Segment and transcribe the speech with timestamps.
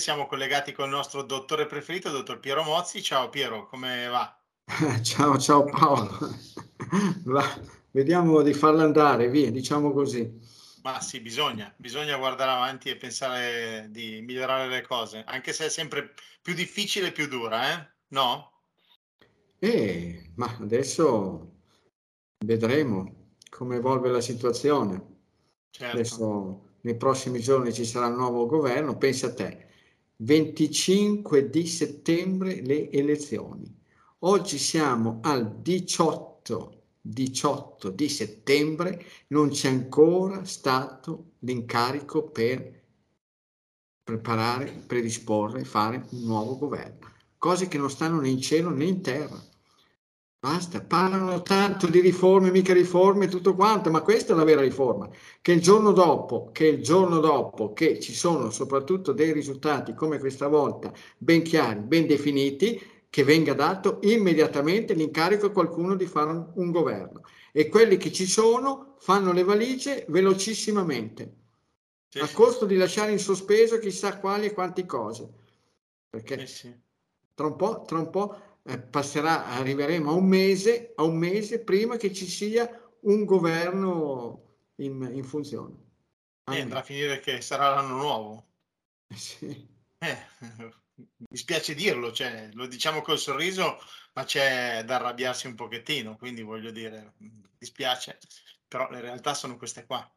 [0.00, 3.02] siamo collegati con il nostro dottore preferito, il dottor Piero Mozzi.
[3.02, 4.36] Ciao Piero, come va?
[5.02, 6.18] Ciao, ciao Paolo.
[7.24, 7.44] Va,
[7.90, 10.40] vediamo di farla andare, via, diciamo così.
[10.82, 15.68] Ma sì, bisogna, bisogna guardare avanti e pensare di migliorare le cose, anche se è
[15.68, 17.88] sempre più difficile e più dura, eh?
[18.08, 18.62] No?
[19.58, 21.58] Eh, ma adesso
[22.44, 25.18] vedremo come evolve la situazione.
[25.70, 25.94] Certo.
[25.94, 29.69] Adesso nei prossimi giorni ci sarà un nuovo governo, pensa a te,
[30.22, 33.74] 25 di settembre le elezioni.
[34.20, 42.82] Oggi siamo al 18, 18 di settembre, non c'è ancora stato l'incarico per
[44.02, 47.08] preparare, predisporre, fare un nuovo governo.
[47.38, 49.42] Cose che non stanno né in cielo né in terra.
[50.42, 55.06] Basta, parlano tanto di riforme, mica riforme, tutto quanto, ma questa è la vera riforma,
[55.42, 60.18] che il giorno dopo, che il giorno dopo che ci sono soprattutto dei risultati come
[60.18, 62.80] questa volta ben chiari, ben definiti,
[63.10, 67.20] che venga dato immediatamente l'incarico a qualcuno di fare un, un governo.
[67.52, 71.34] E quelli che ci sono fanno le valigie velocissimamente,
[72.08, 75.28] sì, a costo di lasciare in sospeso chissà quali e quanti cose.
[76.08, 76.74] Perché sì,
[77.34, 78.49] tra un po', tra un po'
[78.90, 82.68] passerà, arriveremo a un mese, a un mese prima che ci sia
[83.00, 85.88] un governo in, in funzione.
[86.44, 88.46] Eh, andrà a finire che sarà l'anno nuovo.
[89.06, 89.68] Eh, sì.
[89.98, 90.18] Eh,
[90.94, 93.78] mi spiace dirlo, cioè, lo diciamo col sorriso,
[94.14, 98.18] ma c'è da arrabbiarsi un pochettino, quindi voglio dire, mi dispiace,
[98.68, 100.08] però le realtà sono queste qua.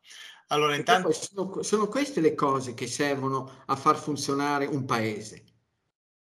[0.47, 1.11] Allora, intanto...
[1.11, 5.53] Sono, sono queste le cose che servono a far funzionare un paese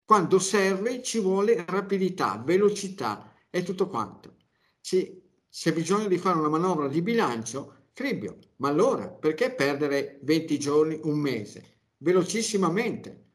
[0.07, 4.37] quando serve ci vuole rapidità, velocità e tutto quanto.
[4.79, 10.59] Se c'è bisogno di fare una manovra di bilancio, cribbio, ma allora perché perdere 20
[10.59, 11.79] giorni, un mese?
[11.97, 13.25] Velocissimamente.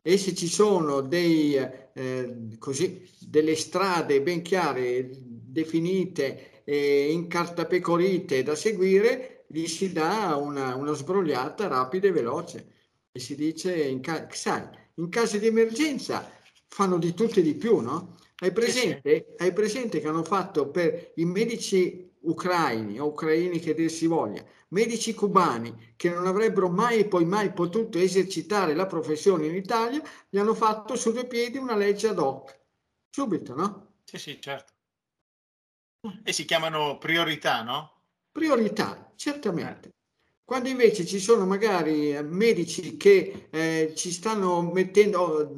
[0.00, 8.54] E se ci sono dei, eh, così, delle strade ben chiare, definite e incartapecorite da
[8.54, 12.72] seguire, gli si dà una, una sbrogliata rapida e veloce.
[13.12, 16.30] E si dice, sai, in caso di emergenza
[16.68, 18.16] fanno di tutto e di più, no?
[18.36, 23.90] Hai presente, hai presente che hanno fatto per i medici ucraini o ucraini che dir
[23.90, 29.46] si voglia, medici cubani che non avrebbero mai e poi mai potuto esercitare la professione
[29.46, 32.58] in Italia, gli hanno fatto su due piedi una legge ad hoc.
[33.10, 33.94] Subito, no?
[34.04, 34.72] Sì, sì, certo.
[36.22, 38.02] E si chiamano priorità, no?
[38.32, 39.92] Priorità, certamente.
[40.46, 45.50] Quando invece ci sono magari eh, medici che eh, ci stanno mettendo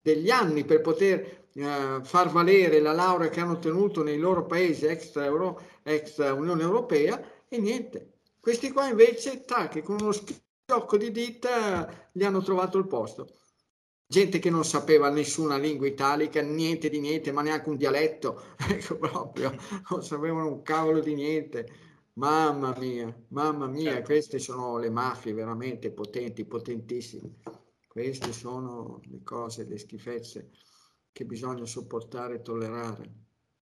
[0.00, 4.86] degli anni per poter eh, far valere la laurea che hanno ottenuto nei loro paesi
[4.86, 8.14] extra, Euro, extra Unione Europea e niente.
[8.40, 13.28] Questi qua invece, tac, con uno schiocco di dita gli hanno trovato il posto.
[14.08, 18.96] Gente che non sapeva nessuna lingua italica, niente di niente, ma neanche un dialetto, ecco
[18.98, 19.54] proprio,
[19.90, 21.86] non sapevano un cavolo di niente
[22.18, 24.06] Mamma mia, mamma mia, certo.
[24.06, 27.34] queste sono le mafie veramente potenti, potentissime.
[27.86, 30.50] Queste sono le cose, le schifezze
[31.12, 33.12] che bisogna sopportare e tollerare.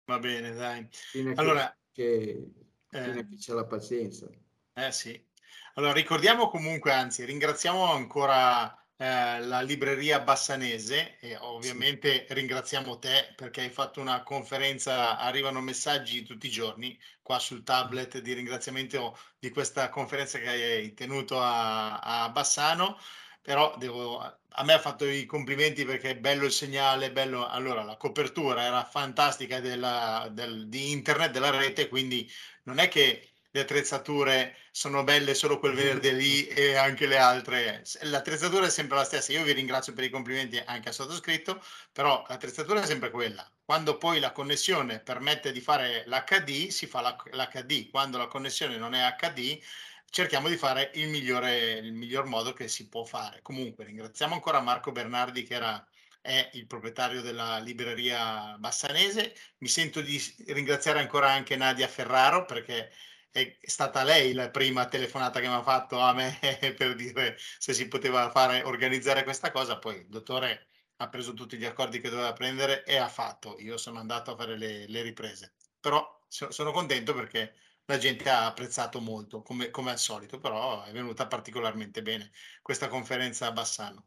[0.06, 0.86] Va bene, dai.
[0.92, 2.52] Fino allora, che,
[2.88, 4.30] fino eh, che c'è la pazienza.
[4.74, 5.30] Eh sì.
[5.76, 12.34] Allora, ricordiamo comunque, anzi, ringraziamo ancora eh, la libreria Bassanese e ovviamente sì.
[12.36, 18.20] ringraziamo te perché hai fatto una conferenza, arrivano messaggi tutti i giorni qua sul tablet
[18.20, 23.00] di ringraziamento di questa conferenza che hai tenuto a, a Bassano
[23.42, 27.84] però devo, a me ha fatto i complimenti perché è bello il segnale, bello, allora
[27.84, 32.30] la copertura era fantastica della, del, di internet, della rete, quindi
[32.66, 37.84] non è che le attrezzature sono belle solo quel venerdì lì e anche le altre.
[38.04, 39.32] L'attrezzatura è sempre la stessa.
[39.34, 41.62] Io vi ringrazio per i complimenti anche a sottoscritto,
[41.92, 43.50] però l'attrezzatura è sempre quella.
[43.64, 47.90] Quando poi la connessione permette di fare l'HD, si fa l'HD.
[47.90, 49.60] Quando la connessione non è HD,
[50.10, 53.42] cerchiamo di fare il migliore, il miglior modo che si può fare.
[53.42, 55.86] Comunque, ringraziamo ancora Marco Bernardi che era
[56.22, 59.34] è il proprietario della libreria bassanese.
[59.58, 62.92] Mi sento di ringraziare ancora anche Nadia Ferraro perché
[63.32, 66.38] è stata lei la prima telefonata che mi ha fatto a me
[66.78, 69.80] per dire se si poteva fare, organizzare questa cosa.
[69.80, 70.68] Poi il dottore
[70.98, 73.56] ha preso tutti gli accordi che doveva prendere e ha fatto.
[73.60, 75.54] Io sono andato a fare le, le riprese.
[75.80, 77.54] Però sono contento perché
[77.86, 82.32] la gente ha apprezzato molto, come, come, al solito, però è venuta particolarmente bene
[82.62, 84.06] questa conferenza a Bassano.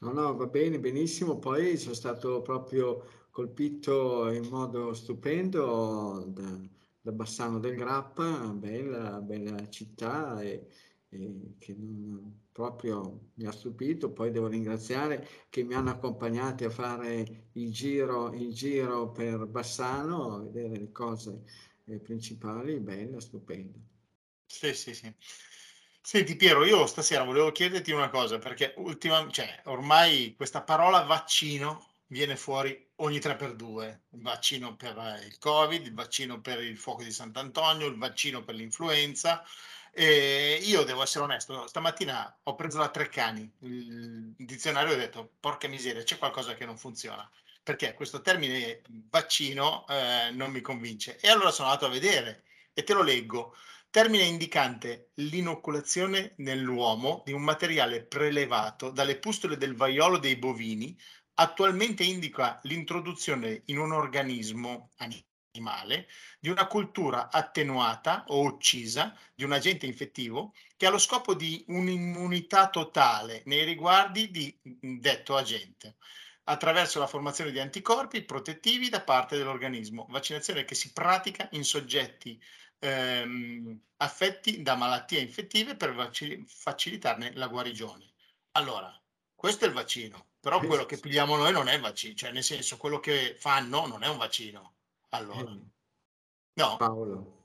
[0.00, 1.38] No, no, va bene, benissimo.
[1.38, 6.58] Poi sono stato proprio colpito in modo stupendo da,
[7.00, 10.66] da Bassano del Grappa, bella, bella città e,
[11.08, 14.10] eh, che non, proprio mi ha stupito.
[14.10, 20.34] Poi devo ringraziare che mi hanno accompagnati a fare il giro, il giro per Bassano,
[20.34, 21.42] a vedere le cose
[21.86, 23.78] eh, principali, bella, stupenda.
[24.46, 25.12] Sì, sì, sì.
[26.02, 31.89] Senti Piero, io stasera volevo chiederti una cosa, perché ultima, cioè, ormai questa parola vaccino
[32.10, 37.12] viene fuori ogni 3x2, il vaccino per il Covid, il vaccino per il fuoco di
[37.12, 39.44] Sant'Antonio, il vaccino per l'influenza.
[39.92, 45.32] E io devo essere onesto, stamattina ho preso la Treccani, il dizionario e ho detto,
[45.40, 47.28] porca miseria, c'è qualcosa che non funziona,
[47.62, 51.18] perché questo termine vaccino eh, non mi convince.
[51.18, 53.54] E allora sono andato a vedere e te lo leggo.
[53.90, 60.96] Termine indicante l'inoculazione nell'uomo di un materiale prelevato dalle pustole del vaiolo dei bovini
[61.40, 66.06] attualmente indica l'introduzione in un organismo animale
[66.38, 71.64] di una cultura attenuata o uccisa di un agente infettivo che ha lo scopo di
[71.68, 75.96] un'immunità totale nei riguardi di detto agente
[76.44, 82.40] attraverso la formazione di anticorpi protettivi da parte dell'organismo, vaccinazione che si pratica in soggetti
[82.80, 86.10] ehm, affetti da malattie infettive per
[86.46, 88.12] facilitarne la guarigione.
[88.52, 88.92] Allora,
[89.34, 92.42] questo è il vaccino, però quello che pigliamo noi non è il vaccino, cioè nel
[92.42, 94.72] senso quello che fanno non è un vaccino.
[95.10, 95.60] Allora, eh,
[96.54, 96.76] no.
[96.78, 97.40] Paolo,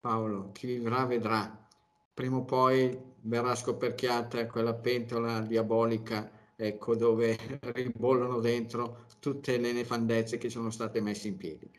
[0.00, 1.66] Paolo, chi vivrà vedrà.
[2.12, 7.36] Prima o poi verrà scoperchiata quella pentola diabolica, ecco, dove
[7.72, 11.70] ribollono dentro tutte le nefandezze che sono state messe in piedi.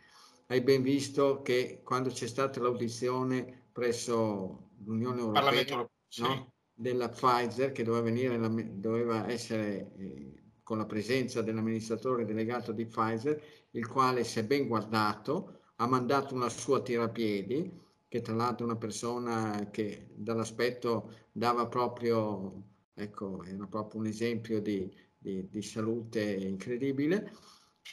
[0.47, 6.21] Hai ben visto che quando c'è stata l'audizione presso l'Unione Europea sì.
[6.21, 6.53] no?
[6.79, 8.37] Della Pfizer, che doveva, venire,
[8.79, 10.33] doveva essere eh,
[10.63, 13.41] con la presenza dell'amministratore delegato di Pfizer,
[13.71, 17.69] il quale si è ben guardato, ha mandato una sua tirapiedi,
[18.07, 24.61] che tra l'altro è una persona che dall'aspetto dava proprio, ecco, era proprio un esempio
[24.61, 27.33] di, di, di salute incredibile,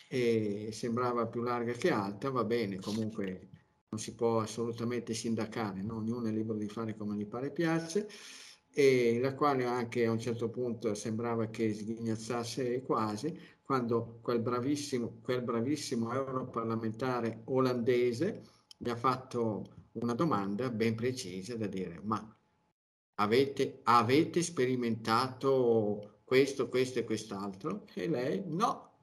[0.08, 3.48] e sembrava più larga che alta, va bene, comunque
[3.88, 5.96] non si può assolutamente sindacare, no?
[5.96, 8.06] ognuno è libero di fare come gli pare piace
[8.78, 15.20] e la quale anche a un certo punto sembrava che sghignazzasse quasi, quando quel bravissimo,
[15.22, 18.42] quel bravissimo europarlamentare olandese
[18.76, 22.36] gli ha fatto una domanda ben precisa da dire, ma
[23.14, 27.86] avete, avete sperimentato questo, questo e quest'altro?
[27.94, 28.98] E lei no,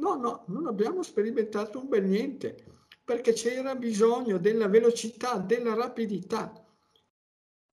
[0.00, 2.64] no, no, non abbiamo sperimentato un bel niente,
[3.04, 6.64] perché c'era bisogno della velocità, della rapidità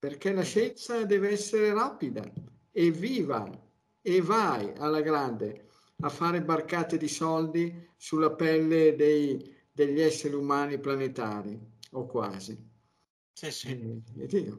[0.05, 2.31] perché la scienza deve essere rapida
[2.71, 3.49] e viva
[4.03, 5.69] e vai alla grande
[6.01, 11.59] a fare barcate di soldi sulla pelle dei, degli esseri umani planetari,
[11.93, 12.55] o quasi.
[13.33, 13.67] Sì, sì.
[13.69, 14.57] E, e,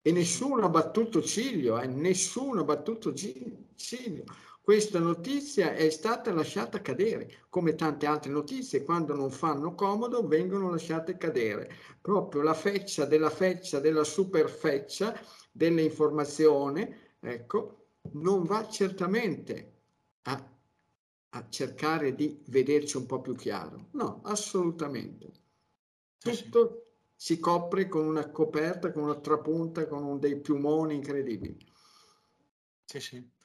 [0.00, 1.86] e nessuno ha battuto ciglio, eh?
[1.86, 4.24] nessuno ha battuto ciglio
[4.70, 10.70] questa notizia è stata lasciata cadere, come tante altre notizie, quando non fanno comodo vengono
[10.70, 11.74] lasciate cadere.
[12.00, 19.72] Proprio la feccia della feccia, della superfeccia dell'informazione, ecco, non va certamente
[20.22, 20.50] a,
[21.30, 23.88] a, cercare di vederci un po' più chiaro.
[23.94, 25.32] No, assolutamente.
[26.16, 31.58] Tutto si copre con una coperta, con una trapunta, con dei piumoni incredibili.
[32.84, 33.38] Sì, sì.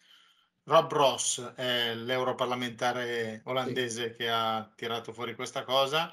[0.66, 4.16] Rob Ross è l'europarlamentare olandese sì.
[4.18, 6.12] che ha tirato fuori questa cosa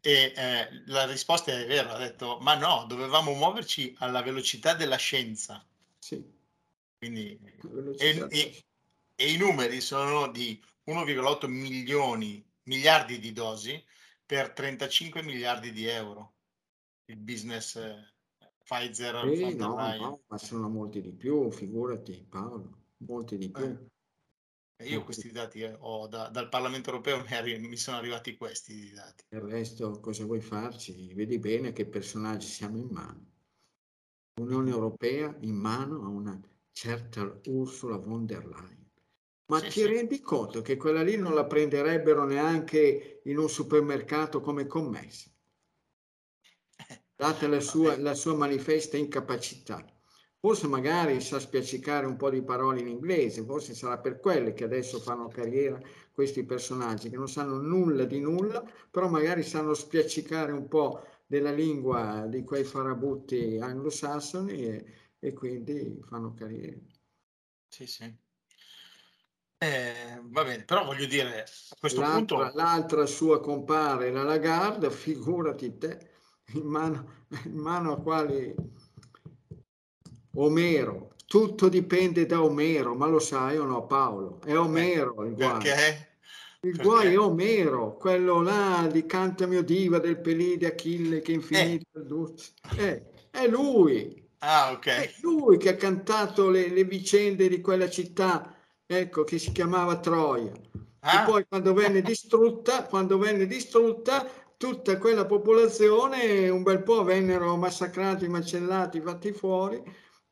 [0.00, 4.96] e eh, la risposta è vera, ha detto ma no, dovevamo muoverci alla velocità della
[4.96, 5.64] scienza.
[5.98, 6.20] Sì.
[6.98, 7.38] Quindi,
[7.98, 8.64] e, e,
[9.14, 13.82] e, i numeri sono di 1,8 milioni, miliardi di dosi
[14.26, 16.32] per 35 miliardi di euro.
[17.04, 18.12] Il business eh,
[18.64, 19.32] Pfizer.
[19.32, 23.64] Sì, no, no, ma sono molti di più, figurati Paolo molti di più.
[23.64, 23.90] Eh.
[24.78, 27.22] Io questi dati eh, ho da, dal Parlamento europeo
[27.58, 29.24] mi, sono arrivati questi dati.
[29.28, 31.12] Il resto cosa vuoi farci?
[31.14, 33.30] Vedi bene che personaggi siamo in mano.
[34.34, 36.40] L'Unione Europea in mano a una
[36.72, 38.90] certa Ursula von der Leyen.
[39.46, 39.86] Ma sì, ti sì.
[39.86, 45.30] rendi conto che quella lì non la prenderebbero neanche in un supermercato come commessa?
[47.14, 49.84] Data la sua, la sua manifesta incapacità.
[50.44, 54.64] Forse magari sa spiaccicare un po' di parole in inglese, forse sarà per quelle che
[54.64, 55.78] adesso fanno carriera
[56.12, 61.52] questi personaggi che non sanno nulla di nulla, però magari sanno spiaccicare un po' della
[61.52, 64.84] lingua di quei farabutti anglosassoni e,
[65.20, 66.80] e quindi fanno carriera.
[67.68, 68.18] Sì, sì.
[69.58, 72.56] Eh, va bene, però voglio dire, a questo l'altra, punto...
[72.56, 76.10] L'altra sua compare, la Lagarde, figurati te,
[76.54, 78.52] in mano, in mano a quali
[80.34, 84.40] Omero, tutto dipende da Omero, ma lo sai o no Paolo?
[84.44, 85.58] È Omero il guaio.
[85.58, 86.10] Perché?
[86.60, 92.34] Il guaio è Omero, quello là di Canta mio diva del Pelide Achille che infinito
[92.76, 92.84] eh.
[92.84, 94.28] eh, è lui.
[94.38, 94.86] Ah, ok.
[94.86, 98.54] È lui che ha cantato le, le vicende di quella città,
[98.86, 100.52] ecco, che si chiamava Troia.
[101.00, 101.22] Ah.
[101.22, 107.56] E poi quando venne distrutta, quando venne distrutta, tutta quella popolazione, un bel po' vennero
[107.56, 109.82] massacrati, macellati, fatti fuori,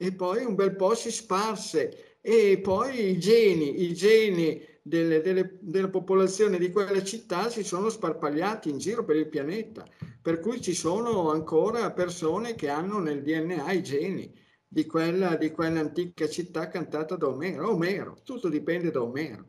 [0.03, 2.17] e poi un bel po' si sparse.
[2.23, 7.91] E poi i geni, i geni delle, delle, della popolazione di quella città si sono
[7.91, 9.87] sparpagliati in giro per il pianeta,
[10.23, 14.35] per cui ci sono ancora persone che hanno nel DNA i geni
[14.67, 17.73] di quella, di quell'antica città cantata da Omero.
[17.73, 19.49] Omero, tutto dipende da Omero.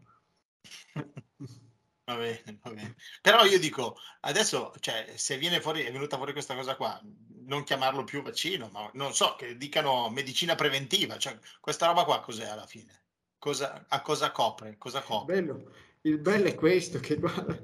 [2.03, 2.95] Va bene, va bene.
[3.21, 7.01] Però io dico, adesso, cioè, se viene fuori, è venuta fuori questa cosa qua,
[7.51, 12.21] non chiamarlo più vaccino, ma non so, che dicano medicina preventiva, cioè, questa roba qua
[12.21, 13.01] cos'è alla fine?
[13.41, 14.75] cosa, a cosa copre?
[14.77, 15.41] Cosa copre?
[15.41, 15.71] Bello.
[16.03, 17.57] Il bello è questo, che guarda,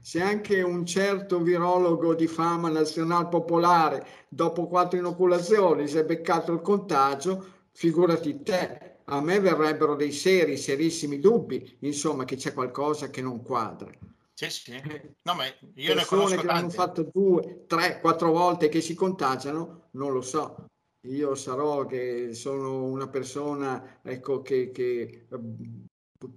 [0.00, 6.52] se anche un certo virologo di fama nazionale popolare dopo quattro inoculazioni si è beccato
[6.52, 13.10] il contagio, figurati te, a me verrebbero dei seri, serissimi dubbi, insomma, che c'è qualcosa
[13.10, 13.90] che non quadra.
[14.34, 14.72] Sì, sì.
[14.72, 18.94] Eh, no, ma io ne conosco che hanno fatto due, tre, quattro volte che si
[18.94, 20.66] contagiano, non lo so
[21.06, 25.26] io sarò che sono una persona ecco, che, che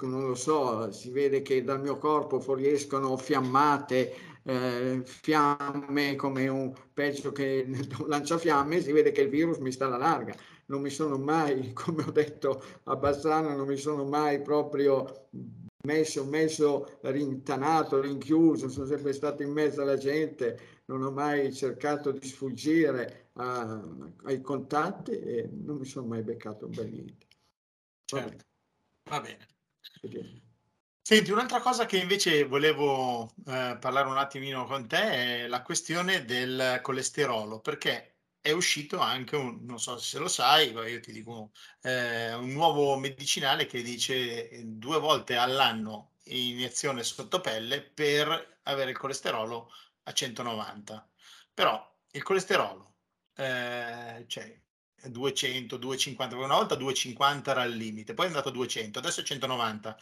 [0.01, 4.13] non lo so, si vede che dal mio corpo fuoriescono fiammate,
[4.43, 7.65] eh, fiamme come un peggio che
[7.99, 10.35] un lanciafiamme, si vede che il virus mi sta alla larga.
[10.65, 15.29] Non mi sono mai, come ho detto a Bassano, non mi sono mai proprio
[15.87, 22.11] messo, messo rintanato, rinchiuso, sono sempre stato in mezzo alla gente, non ho mai cercato
[22.11, 23.81] di sfuggire a,
[24.25, 27.25] ai contatti e non mi sono mai beccato un bel niente.
[28.03, 28.45] Certo.
[29.09, 29.47] Va bene.
[31.01, 36.25] Senti, un'altra cosa che invece volevo eh, parlare un attimino con te è la questione
[36.25, 41.51] del colesterolo, perché è uscito anche un, non so se lo sai, io ti dico,
[41.81, 48.91] eh, un nuovo medicinale che dice eh, due volte all'anno iniezione sotto pelle per avere
[48.91, 49.71] il colesterolo
[50.03, 51.09] a 190.
[51.53, 52.95] Però il colesterolo,
[53.35, 54.61] eh, cioè
[55.03, 59.23] 200, 250, una volta 250 era il limite, poi è andato a 200, adesso è
[59.23, 59.97] 190.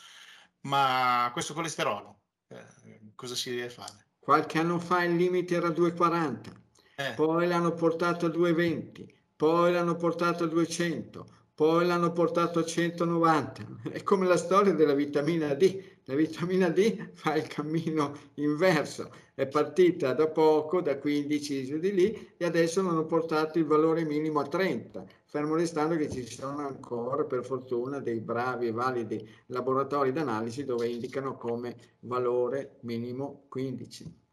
[0.62, 4.08] Ma questo colesterolo, eh, cosa si deve fare?
[4.20, 6.51] Qualche anno fa il limite era 240,
[6.96, 7.14] eh.
[7.16, 13.90] poi l'hanno portato a 220, poi l'hanno portato a 200, poi l'hanno portato a 190.
[13.92, 15.94] È come la storia della vitamina D.
[16.06, 21.94] La vitamina D fa il cammino inverso, è partita da poco, da 15 giù di
[21.94, 26.68] lì, e adesso l'hanno portato il valore minimo a 30, fermo restando che ci sono
[26.68, 34.25] ancora, per fortuna, dei bravi e validi laboratori d'analisi dove indicano come valore minimo 15.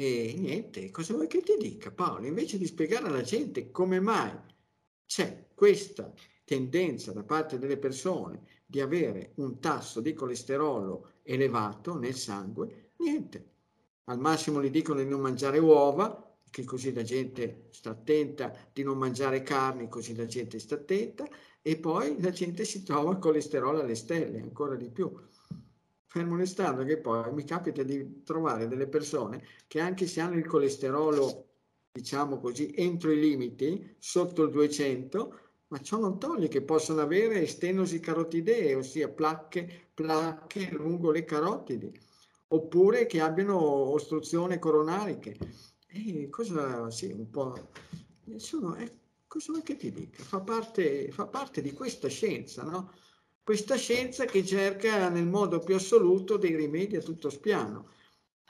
[0.00, 2.28] E niente, cosa vuoi che ti dica Paolo?
[2.28, 4.30] Invece di spiegare alla gente come mai
[5.04, 6.14] c'è questa
[6.44, 13.54] tendenza da parte delle persone di avere un tasso di colesterolo elevato nel sangue, niente.
[14.04, 18.84] Al massimo gli dicono di non mangiare uova, che così la gente sta attenta, di
[18.84, 21.28] non mangiare carni, così la gente sta attenta,
[21.60, 25.12] e poi la gente si trova colesterolo alle stelle, ancora di più.
[26.10, 30.46] Fermo restando che poi mi capita di trovare delle persone che anche se hanno il
[30.46, 31.48] colesterolo
[31.92, 35.38] diciamo così, entro i limiti, sotto il 200,
[35.68, 41.92] ma ciò non toglie che possono avere stenosi carotidee, ossia placche, placche lungo le carotidi,
[42.48, 45.36] oppure che abbiano ostruzione coronariche.
[45.88, 47.68] E cosa, sì, un po',
[48.24, 48.92] insomma, eh,
[49.26, 50.22] cosa vuoi che ti dica?
[50.22, 52.92] Fa parte, fa parte di questa scienza, no?
[53.48, 57.92] Questa scienza che cerca nel modo più assoluto dei rimedi a tutto spiano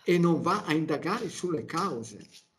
[0.03, 2.19] e non va a indagare sulle cause.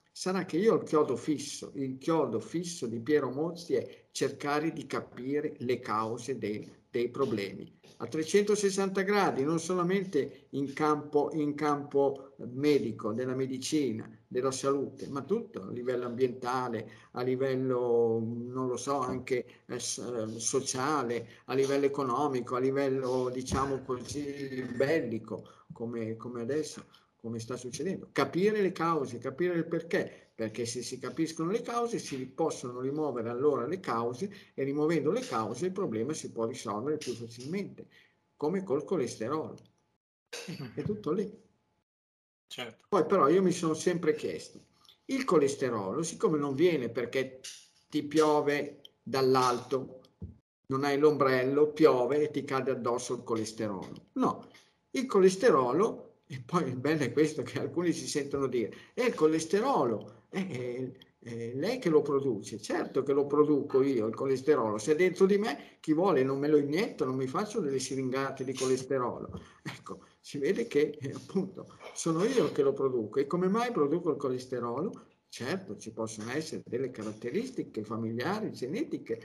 [0.10, 4.72] Sarà che io ho il chiodo fisso, il chiodo fisso di Piero Mozzi è cercare
[4.72, 7.78] di capire le cause dei, dei problemi.
[7.98, 15.22] A 360 gradi, non solamente in campo, in campo medico, della medicina, della salute, ma
[15.24, 22.56] tutto a livello ambientale, a livello, non lo so, anche eh, sociale, a livello economico,
[22.56, 25.44] a livello, diciamo così, bellico,
[25.74, 26.86] come, come adesso
[27.22, 32.00] come sta succedendo, capire le cause, capire il perché, perché se si capiscono le cause
[32.00, 36.96] si possono rimuovere allora le cause e rimuovendo le cause il problema si può risolvere
[36.96, 37.88] più facilmente,
[38.38, 39.58] come col colesterolo.
[40.76, 41.30] È tutto lì.
[42.48, 42.86] Certo.
[42.88, 44.62] Poi però io mi sono sempre chiesto,
[45.08, 47.42] il colesterolo, siccome non viene perché
[47.90, 50.04] ti piove dall'alto,
[50.68, 54.08] non hai l'ombrello, piove e ti cade addosso il colesterolo.
[54.14, 54.48] No,
[54.92, 59.14] il colesterolo, e poi il bello è questo che alcuni si sentono dire, è il
[59.14, 64.94] colesterolo, è, è lei che lo produce, certo che lo produco io il colesterolo, se
[64.94, 68.44] è dentro di me chi vuole non me lo inietto, non mi faccio delle siringate
[68.44, 69.42] di colesterolo.
[69.64, 74.12] Ecco, si vede che eh, appunto sono io che lo produco e come mai produco
[74.12, 75.08] il colesterolo?
[75.28, 79.22] Certo, ci possono essere delle caratteristiche familiari, genetiche,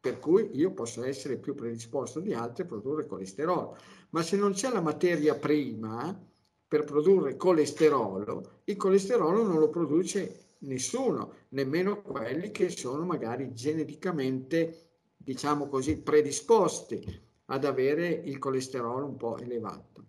[0.00, 3.76] per cui io posso essere più predisposto di altri a produrre colesterolo.
[4.10, 6.18] Ma se non c'è la materia prima
[6.68, 14.88] per produrre colesterolo, il colesterolo non lo produce nessuno, nemmeno quelli che sono magari geneticamente,
[15.16, 20.04] diciamo così, predisposti ad avere il colesterolo un po' elevato.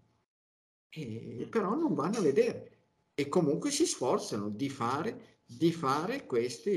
[0.89, 2.77] E, però non vanno a vedere
[3.13, 6.75] e comunque si sforzano di fare, di fare questi,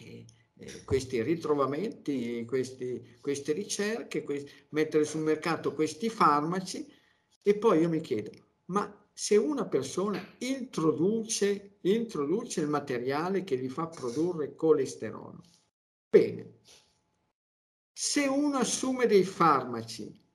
[0.00, 0.24] eh,
[0.56, 6.96] eh, questi ritrovamenti, questi, queste ricerche, questi, mettere sul mercato questi farmaci
[7.42, 8.30] e poi io mi chiedo,
[8.66, 15.42] ma se una persona introduce, introduce il materiale che gli fa produrre colesterolo,
[16.08, 16.58] bene,
[17.92, 20.26] se uno assume dei farmaci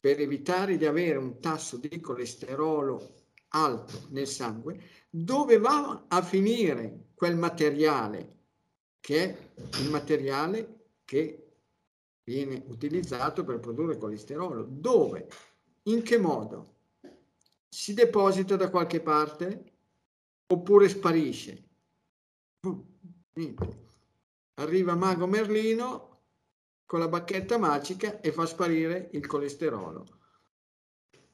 [0.00, 3.14] per evitare di avere un tasso di colesterolo
[3.48, 4.80] alto nel sangue,
[5.10, 8.38] dove va a finire quel materiale
[9.00, 11.56] che è il materiale che
[12.24, 14.66] viene utilizzato per produrre colesterolo?
[14.66, 15.28] Dove?
[15.84, 16.74] In che modo?
[17.74, 19.72] si deposita da qualche parte
[20.46, 21.70] oppure sparisce.
[23.32, 23.82] Niente.
[24.54, 26.20] Arriva Mago Merlino
[26.86, 30.06] con la bacchetta magica e fa sparire il colesterolo.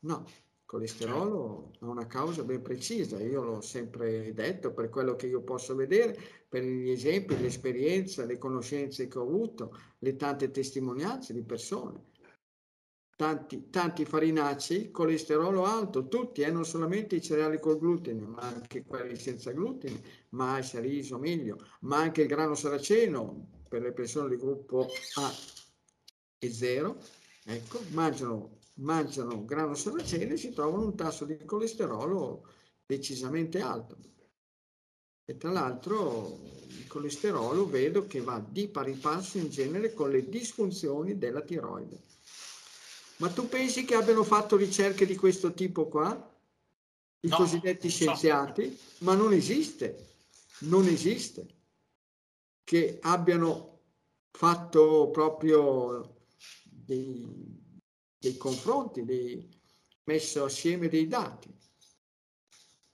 [0.01, 5.27] No, il colesterolo ha una causa ben precisa, io l'ho sempre detto per quello che
[5.27, 11.35] io posso vedere, per gli esempi, l'esperienza, le conoscenze che ho avuto, le tante testimonianze
[11.35, 12.09] di persone
[13.21, 18.83] tanti, tanti farinacei, colesterolo alto, tutti, eh, non solamente i cereali col glutine, ma anche
[18.87, 24.37] quelli senza glutine, mais, riso, miglio, ma anche il grano saraceno per le persone di
[24.37, 25.31] gruppo A
[26.39, 26.97] e 0,
[27.45, 32.49] ecco, mangiano, mangiano grano saraceno e si trovano un tasso di colesterolo
[32.87, 33.99] decisamente alto.
[35.27, 40.27] E tra l'altro il colesterolo vedo che va di pari passo in genere con le
[40.27, 42.09] disfunzioni della tiroide.
[43.21, 46.11] Ma tu pensi che abbiano fatto ricerche di questo tipo qua?
[47.21, 48.75] I no, cosiddetti scienziati?
[48.75, 49.05] So.
[49.05, 50.17] Ma non esiste,
[50.61, 51.59] non esiste
[52.65, 53.81] che abbiano
[54.31, 56.25] fatto proprio
[56.65, 57.29] dei,
[58.19, 59.47] dei confronti, dei,
[60.05, 61.55] messo assieme dei dati.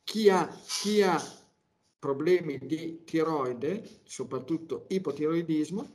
[0.03, 1.23] Chi ha, chi ha
[2.01, 5.95] problemi di tiroide, soprattutto ipotiroidismo,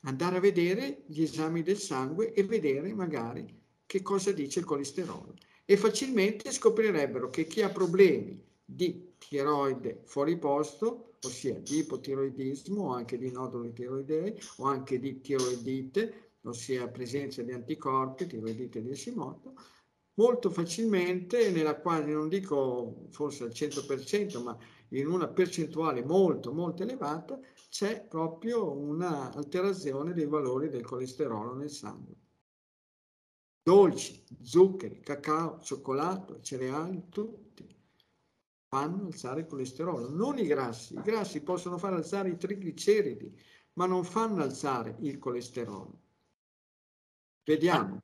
[0.00, 3.46] andare a vedere gli esami del sangue e vedere magari
[3.86, 5.34] che cosa dice il colesterolo.
[5.64, 12.92] E facilmente scoprirebbero che chi ha problemi di tiroide fuori posto, ossia di ipotiroidismo o
[12.92, 19.54] anche di noduli tiroidei o anche di tiroidite, ossia presenza di anticorpi, tiroidite di Hashimoto,
[20.14, 24.56] molto facilmente, nella quale non dico forse al 100%, ma
[24.90, 32.14] in una percentuale molto molto elevata, c'è proprio un'alterazione dei valori del colesterolo nel sangue.
[33.62, 37.76] Dolci, zuccheri, cacao, cioccolato, cereali, tutti
[38.68, 40.94] fanno alzare il colesterolo, non i grassi.
[40.94, 43.38] I grassi possono far alzare i trigliceridi,
[43.74, 46.00] ma non fanno alzare il colesterolo.
[47.44, 48.02] Vediamo.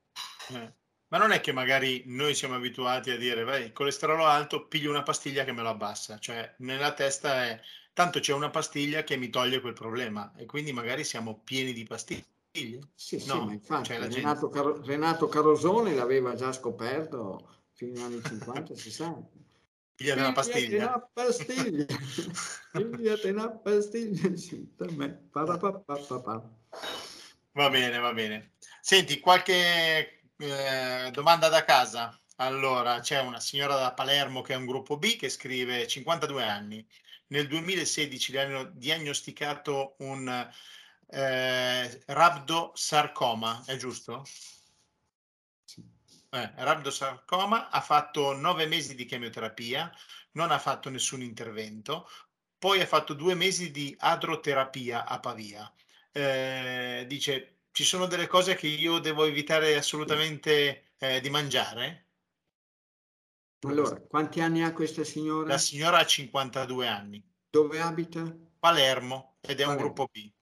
[0.50, 0.74] Eh.
[1.14, 5.04] Ma non è che magari noi siamo abituati a dire, vai, colesterolo alto, piglio una
[5.04, 7.60] pastiglia che me lo abbassa, cioè nella testa è
[7.92, 11.84] tanto c'è una pastiglia che mi toglie quel problema e quindi magari siamo pieni di
[11.84, 12.24] pastiglie.
[12.96, 18.14] Sì, no, sì, ma infatti cioè Renato, Car- Renato, Carosone l'aveva già scoperto fino agli
[18.14, 19.28] anni 50, 60.
[19.94, 20.84] Pigliate una pastiglia.
[20.84, 21.86] una pastiglia.
[22.74, 24.68] Pigliate una pastiglia, sì.
[27.52, 28.54] Va bene, va bene.
[28.80, 32.18] Senti, qualche eh, domanda da casa?
[32.36, 36.86] Allora, c'è una signora da Palermo che è un gruppo B che scrive 52 anni
[37.28, 40.28] nel 2016 le hanno diagnosticato un
[41.08, 44.24] eh, rabdosarcoma, è giusto?
[46.30, 49.92] Eh, rabdosarcoma, ha fatto nove mesi di chemioterapia,
[50.32, 52.08] non ha fatto nessun intervento,
[52.58, 55.72] poi ha fatto due mesi di adroterapia a Pavia.
[56.12, 62.06] Eh, dice, ci sono delle cose che io devo evitare assolutamente eh, di mangiare?
[63.66, 65.48] Allora, quanti anni ha questa signora?
[65.48, 67.20] La signora ha 52 anni.
[67.50, 68.22] Dove abita?
[68.60, 69.72] Palermo ed è Palermo.
[69.72, 70.32] un gruppo B.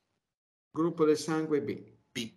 [0.71, 1.91] Gruppo del sangue B.
[2.13, 2.35] B.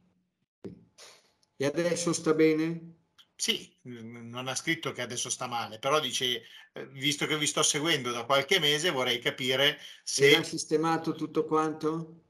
[1.58, 3.00] E adesso sta bene?
[3.36, 7.64] Sì, non ha scritto che adesso sta male, però dice, eh, visto che vi sto
[7.64, 10.30] seguendo da qualche mese, vorrei capire se...
[10.30, 12.25] E ha sistemato tutto quanto?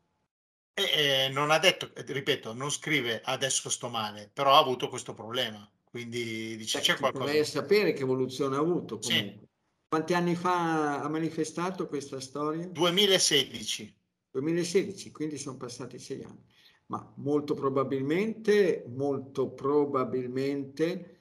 [0.78, 4.90] Eh, eh, non ha detto, eh, ripeto, non scrive adesso sto male, però ha avuto
[4.90, 5.70] questo problema.
[5.86, 7.26] Quindi dice Beh, c'è qualcosa.
[7.26, 9.14] Vorrei sapere che evoluzione ha avuto Sì.
[9.14, 9.48] comunque.
[9.88, 12.68] Quanti anni fa ha manifestato questa storia?
[12.68, 13.96] 2016.
[14.32, 16.44] 2016, quindi sono passati sei anni.
[16.88, 21.20] Ma molto probabilmente, molto probabilmente,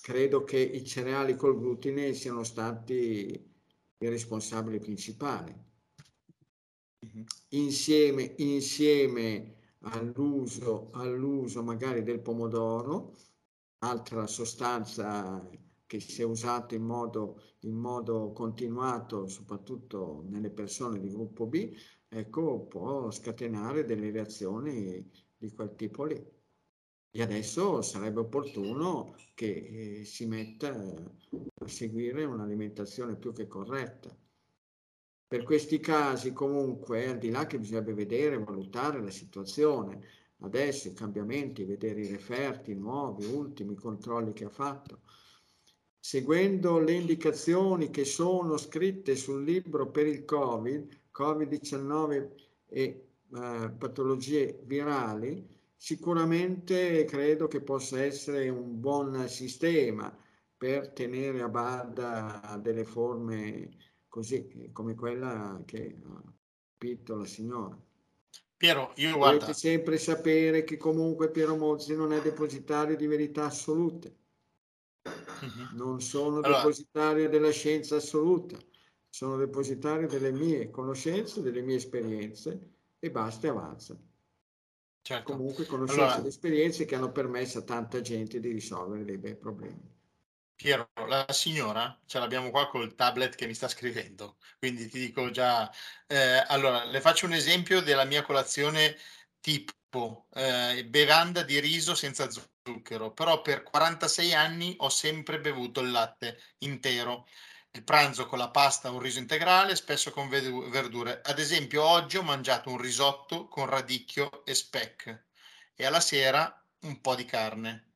[0.00, 3.48] credo che i cereali col glutine siano stati
[3.98, 5.54] i responsabili principali.
[7.50, 13.16] Insieme, insieme all'uso, all'uso magari del pomodoro,
[13.78, 15.48] altra sostanza
[15.86, 21.74] che si è usata in modo, in modo continuato, soprattutto nelle persone di gruppo B,
[22.08, 26.22] ecco, può scatenare delle reazioni di quel tipo lì.
[27.12, 34.16] E adesso sarebbe opportuno che eh, si metta a seguire un'alimentazione più che corretta.
[35.30, 40.00] Per questi casi comunque, al di là che bisognerebbe vedere, valutare la situazione,
[40.40, 45.02] adesso i cambiamenti, vedere i referti nuovi, ultimi controlli che ha fatto,
[46.00, 52.30] seguendo le indicazioni che sono scritte sul libro per il Covid, Covid-19
[52.66, 52.80] e
[53.32, 60.12] eh, patologie virali, sicuramente credo che possa essere un buon sistema
[60.56, 66.22] per tenere a bada delle forme così come quella che ha
[66.76, 67.78] capito la signora.
[68.56, 73.46] Piero, io Dovete guarda, sempre sapere che comunque Piero Mozzi non è depositario di verità
[73.46, 74.16] assolute,
[75.02, 75.70] Mhm.
[75.76, 78.58] non sono Allora- depositario della scienza assoluta,
[79.08, 82.60] sono depositario delle mie conoscenze, delle mie esperienze
[82.98, 83.96] e basta e avanza.
[85.02, 85.32] certo.
[85.32, 89.34] Comunque conoscenze Allora- ed esperienze che hanno permesso a tanta gente di risolvere dei bei
[89.34, 89.89] problemi.
[90.60, 95.30] Piero, la signora, ce l'abbiamo qua col tablet che mi sta scrivendo, quindi ti dico
[95.30, 95.70] già,
[96.06, 98.96] eh, allora, le faccio un esempio della mia colazione
[99.40, 105.90] tipo eh, bevanda di riso senza zucchero, però per 46 anni ho sempre bevuto il
[105.90, 107.26] latte intero.
[107.72, 111.20] Il pranzo con la pasta, un riso integrale, spesso con verdure.
[111.24, 115.26] Ad esempio, oggi ho mangiato un risotto con radicchio e speck
[115.74, 117.89] e alla sera un po' di carne.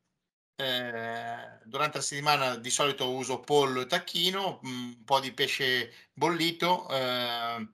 [0.57, 5.93] Eh, durante la settimana di solito uso pollo e tacchino, mm, un po' di pesce
[6.13, 7.69] bollito, eh,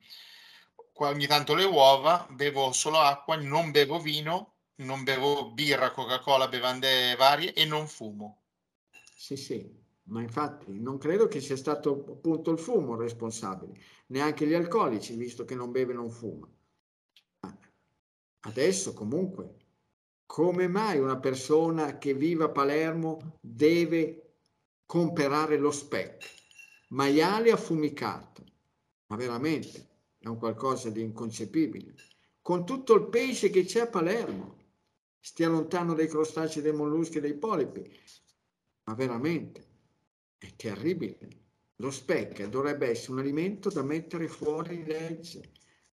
[0.94, 7.14] ogni tanto le uova, bevo solo acqua, non bevo vino, non bevo birra, Coca-Cola, bevande
[7.16, 8.42] varie e non fumo.
[9.14, 14.46] Sì, sì, ma infatti non credo che sia stato appunto il fumo il responsabile, neanche
[14.46, 16.48] gli alcolici, visto che non beve e non fuma.
[17.40, 17.58] Ma
[18.40, 19.59] adesso comunque,
[20.32, 24.34] come mai una persona che vive a Palermo deve
[24.86, 26.24] comprare lo speck?
[26.90, 28.44] Maiale affumicato,
[29.08, 29.88] ma veramente
[30.20, 31.94] è un qualcosa di inconcepibile.
[32.40, 34.54] Con tutto il pesce che c'è a Palermo,
[35.18, 37.90] stia lontano dai crostacei, dei molluschi e dei polipi,
[38.84, 39.66] ma veramente
[40.38, 41.28] è terribile.
[41.78, 45.50] Lo speck dovrebbe essere un alimento da mettere fuori legge.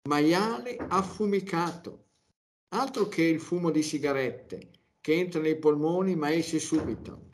[0.09, 2.02] Maiale affumicato,
[2.73, 7.31] altro che il fumo di sigarette che entra nei polmoni ma esce subito.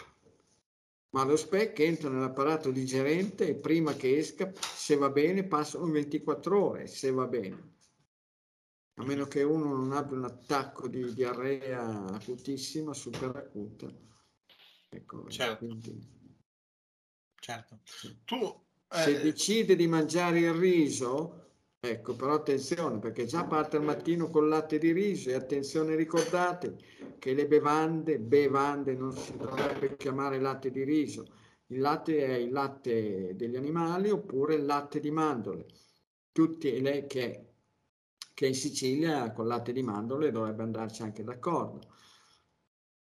[1.11, 6.63] Ma lo speck entra nell'apparato digerente e prima che esca, se va bene, passano 24
[6.63, 7.77] ore, se va bene.
[8.95, 13.91] A meno che uno non abbia un attacco di diarrea acutissima, super acuta.
[14.91, 15.65] Ecco, Certo.
[15.65, 16.17] quindi
[17.41, 17.81] Certo.
[18.25, 21.48] Tu, se eh, decide di mangiare il riso,
[21.81, 26.77] ecco, però attenzione, perché già parte al mattino con latte di riso e attenzione, ricordate
[27.19, 31.27] che le bevande, bevande non si dovrebbe chiamare latte di riso.
[31.67, 35.67] Il latte è il latte degli animali oppure il latte di mandorle.
[36.33, 37.55] Tutti lei che,
[38.35, 41.95] che in Sicilia con latte di mandorle dovrebbe andarci anche d'accordo.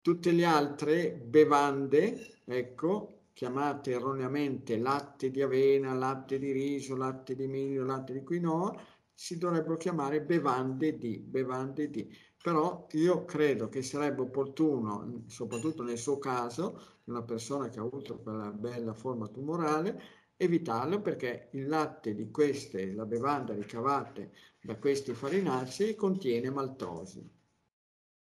[0.01, 7.47] Tutte le altre bevande, ecco, chiamate erroneamente latte di avena, latte di riso, latte di
[7.47, 8.73] miglio, latte di quinoa,
[9.13, 12.09] si dovrebbero chiamare bevande di, bevande di.
[12.41, 18.19] Però io credo che sarebbe opportuno, soprattutto nel suo caso, una persona che ha avuto
[18.21, 20.01] quella bella forma tumorale,
[20.37, 24.21] evitarlo perché il latte di queste, la bevanda ricavata
[24.61, 27.29] da questi farinacei contiene maltosi.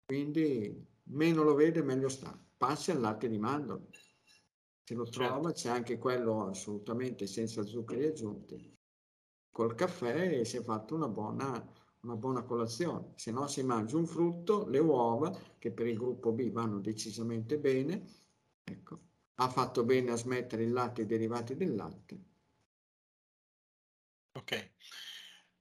[0.06, 2.38] Quindi meno lo vede meglio sta.
[2.56, 4.03] Passi al latte di mandorle.
[4.84, 5.10] Se lo Certo.
[5.10, 8.72] trova c'è anche quello assolutamente senza zuccheri aggiunti.
[9.50, 13.12] col caffè e si è fatto una buona, una buona colazione.
[13.16, 17.58] Se no si mangia un frutto, le uova, che per il gruppo B vanno decisamente
[17.58, 18.04] bene.
[18.64, 19.00] Ecco,
[19.34, 22.24] ha fatto bene a smettere il latte e i derivati del latte.
[24.34, 24.52] Ok.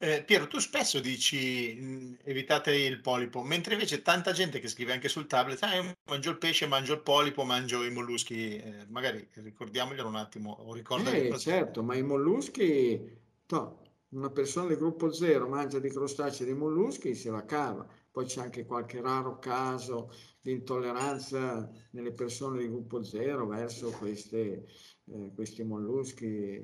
[0.03, 4.91] Eh, Piero, tu spesso dici mh, evitate il polipo, mentre invece tanta gente che scrive
[4.91, 9.25] anche sul tablet, ah, mangio il pesce, mangio il polipo, mangio i molluschi, eh, magari
[9.31, 11.29] ricordiamoglielo un attimo, o ricordali.
[11.29, 12.99] Eh, certo, ma i molluschi,
[13.47, 17.87] no, una persona del gruppo zero mangia di crostacei e di molluschi, se la cava.
[18.11, 20.11] Poi c'è anche qualche raro caso
[20.41, 24.65] di intolleranza nelle persone di gruppo zero verso queste,
[25.05, 26.61] eh, questi molluschi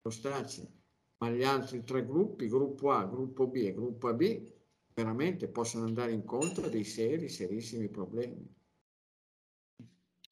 [0.00, 0.79] crostacei
[1.20, 4.52] ma gli altri tre gruppi, gruppo A, gruppo B e gruppo AB,
[4.94, 8.46] veramente possono andare incontro a dei seri, serissimi problemi.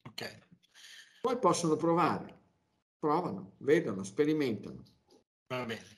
[0.09, 0.47] Ok.
[1.21, 2.39] Poi possono provare,
[2.97, 4.83] provano, vedono, sperimentano.
[5.47, 5.97] Va bene.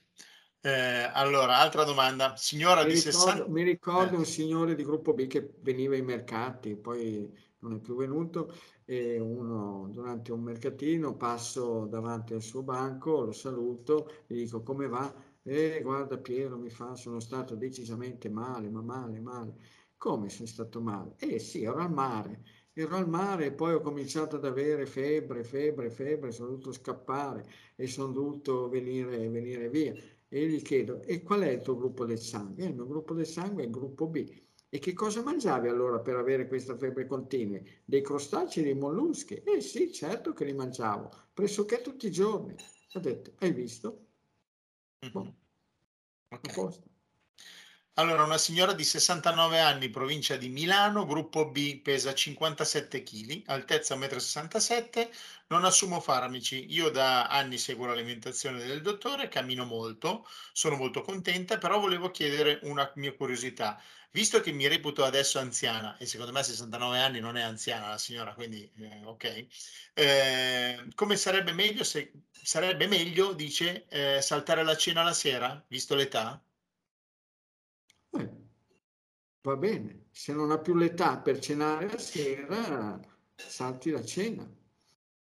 [0.60, 2.36] Eh, allora, altra domanda.
[2.36, 3.48] Signora mi di ricordo, 60...
[3.48, 4.20] Mi ricordo eh.
[4.20, 8.54] un signore di gruppo B che veniva ai mercati, poi non è più venuto,
[8.86, 14.88] e uno durante un mercatino passo davanti al suo banco, lo saluto, gli dico come
[14.88, 15.14] va?
[15.44, 19.56] E eh, guarda Piero mi fa, sono stato decisamente male, ma male, male.
[19.98, 21.16] Come sono stato male?
[21.18, 22.44] Eh sì, ero al mare,
[22.74, 27.46] ero al mare e poi ho cominciato ad avere febbre, febbre, febbre, sono dovuto scappare
[27.76, 29.94] e sono dovuto venire, venire via.
[30.28, 32.64] E gli chiedo, e qual è il tuo gruppo del sangue?
[32.64, 34.26] Eh, il mio gruppo del sangue è il gruppo B.
[34.74, 37.60] E che cosa mangiavi allora per avere questa febbre continua?
[37.84, 39.34] Dei crostacei, dei molluschi?
[39.34, 42.56] Eh sì, certo che li mangiavo, pressoché tutti i giorni.
[42.94, 44.06] Ho detto, hai visto?
[45.12, 45.36] Boh.
[46.30, 46.70] Okay.
[47.96, 53.96] Allora, una signora di 69 anni, provincia di Milano, gruppo B, pesa 57 kg, altezza
[53.98, 55.10] 1,67 m,
[55.48, 56.72] non assumo farmaci.
[56.72, 62.62] Io da anni seguo l'alimentazione del dottore, cammino molto, sono molto contenta, però volevo chiedere
[62.64, 63.78] una mia curiosità
[64.12, 67.90] visto che mi reputo adesso anziana, e secondo me a 69 anni non è anziana
[67.90, 69.46] la signora, quindi eh, ok,
[69.94, 72.12] eh, come sarebbe meglio se
[72.44, 76.44] sarebbe meglio, dice, eh, saltare la cena la sera, visto l'età?
[78.12, 78.30] Eh,
[79.42, 83.00] va bene, se non ha più l'età per cenare la sera,
[83.36, 84.50] salti la cena.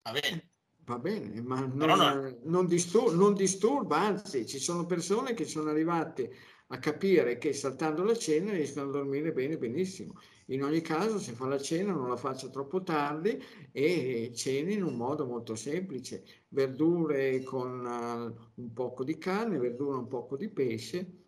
[0.03, 0.51] Va bene.
[0.87, 2.39] Va bene, ma non, non...
[2.45, 6.33] non, disturba, non disturba, anzi, ci sono persone che sono arrivate
[6.69, 10.21] a capire che saltando la cena riescono a dormire bene, benissimo.
[10.47, 13.41] In ogni caso, se fa la cena, non la faccia troppo tardi
[13.73, 16.25] e ceni in un modo molto semplice.
[16.49, 21.25] Verdure con uh, un poco di carne, verdure un poco di pesce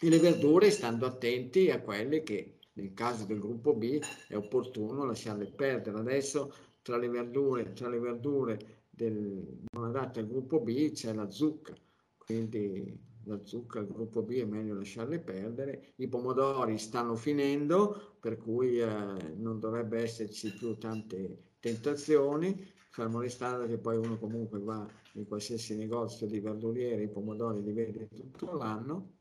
[0.00, 3.98] e le verdure stando attenti a quelle che nel caso del gruppo B
[4.28, 5.98] è opportuno lasciarle perdere.
[5.98, 11.28] Adesso tra le verdure, tra le verdure del, non adatte al gruppo B c'è la
[11.30, 11.74] zucca,
[12.16, 18.36] quindi la zucca al gruppo B è meglio lasciarle perdere, i pomodori stanno finendo, per
[18.36, 24.88] cui eh, non dovrebbe esserci più tante tentazioni, fermo restando che poi uno comunque va
[25.14, 29.14] in qualsiasi negozio di verduriere, i pomodori li vede tutto l'anno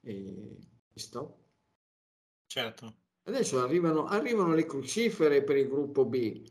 [0.00, 0.56] e
[0.94, 1.36] stop.
[2.46, 2.94] Certo.
[3.24, 6.42] Adesso arrivano, arrivano le crucifere per il gruppo B,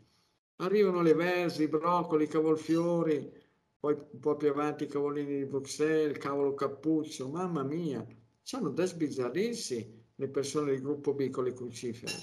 [0.57, 3.31] arrivano le versi, i broccoli, i cavolfiori,
[3.81, 8.05] poi un po' più avanti i cavolini di Bruxelles, il cavolo cappuccio, mamma mia,
[8.43, 12.13] c'hanno da sbizzarrirsi le persone del gruppo B con le crucifere.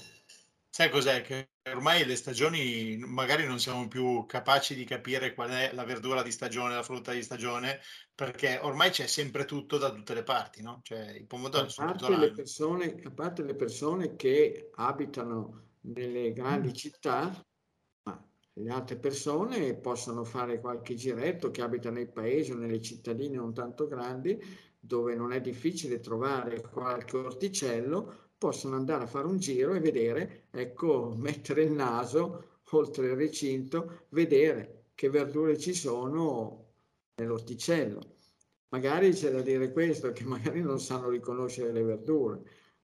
[0.69, 1.21] Sai cos'è?
[1.21, 6.23] Che ormai le stagioni magari non siamo più capaci di capire qual è la verdura
[6.23, 7.81] di stagione, la frutta di stagione,
[8.15, 10.79] perché ormai c'è sempre tutto da tutte le parti, no?
[10.81, 16.31] Cioè i pomodori a sono tutto le persone, A parte le persone che abitano nelle
[16.31, 16.73] grandi mm.
[16.73, 17.45] città,
[18.61, 23.53] le altre persone possono fare qualche giretto che abitano nei paesi o nelle cittadine non
[23.53, 24.37] tanto grandi,
[24.79, 30.47] dove non è difficile trovare qualche orticello, possono andare a fare un giro e vedere,
[30.51, 36.65] ecco, mettere il naso oltre il recinto, vedere che verdure ci sono
[37.15, 38.17] nell'orticello.
[38.69, 42.41] Magari c'è da dire questo, che magari non sanno riconoscere le verdure,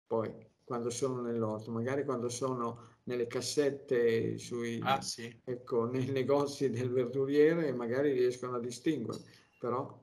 [0.05, 0.31] poi
[0.63, 5.41] quando sono nell'orto, magari quando sono nelle cassette, sui, ah, sì.
[5.43, 9.21] ecco, nei negozi del verduriere magari riescono a distinguere,
[9.59, 9.99] però...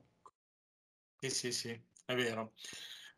[1.21, 2.53] Sì, sì, sì, è vero.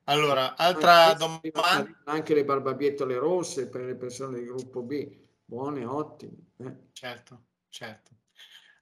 [0.04, 2.02] Allora, altra domanda...
[2.04, 6.52] Anche le barbabiettole rosse per le persone del gruppo B, buone, ottime.
[6.56, 6.76] Eh.
[6.92, 8.10] Certo, certo.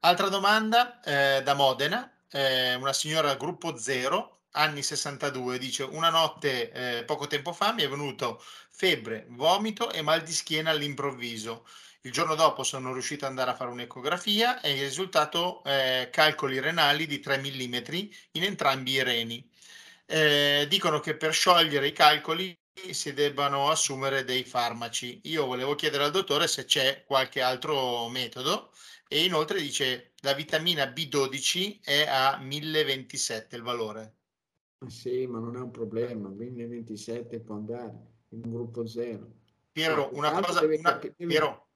[0.01, 6.71] Altra domanda eh, da Modena, eh, una signora gruppo 0 anni 62, dice una notte
[6.71, 8.43] eh, poco tempo fa mi è venuto
[8.79, 11.67] febbre, vomito e mal di schiena all'improvviso.
[12.03, 16.61] Il giorno dopo sono riuscito ad andare a fare un'ecografia e il risultato è calcoli
[16.61, 17.75] renali di 3 mm
[18.33, 19.51] in entrambi i reni.
[20.07, 22.57] Eh, dicono che per sciogliere i calcoli
[22.93, 25.23] si debbano assumere dei farmaci.
[25.25, 28.71] Io volevo chiedere al dottore se c'è qualche altro metodo
[29.09, 34.15] e inoltre dice la vitamina B12 è a 1027 il valore.
[34.87, 39.37] Sì, ma non è un problema, 1027 può andare in un gruppo zero.
[39.73, 41.69] Piero, una cosa, una, Piero,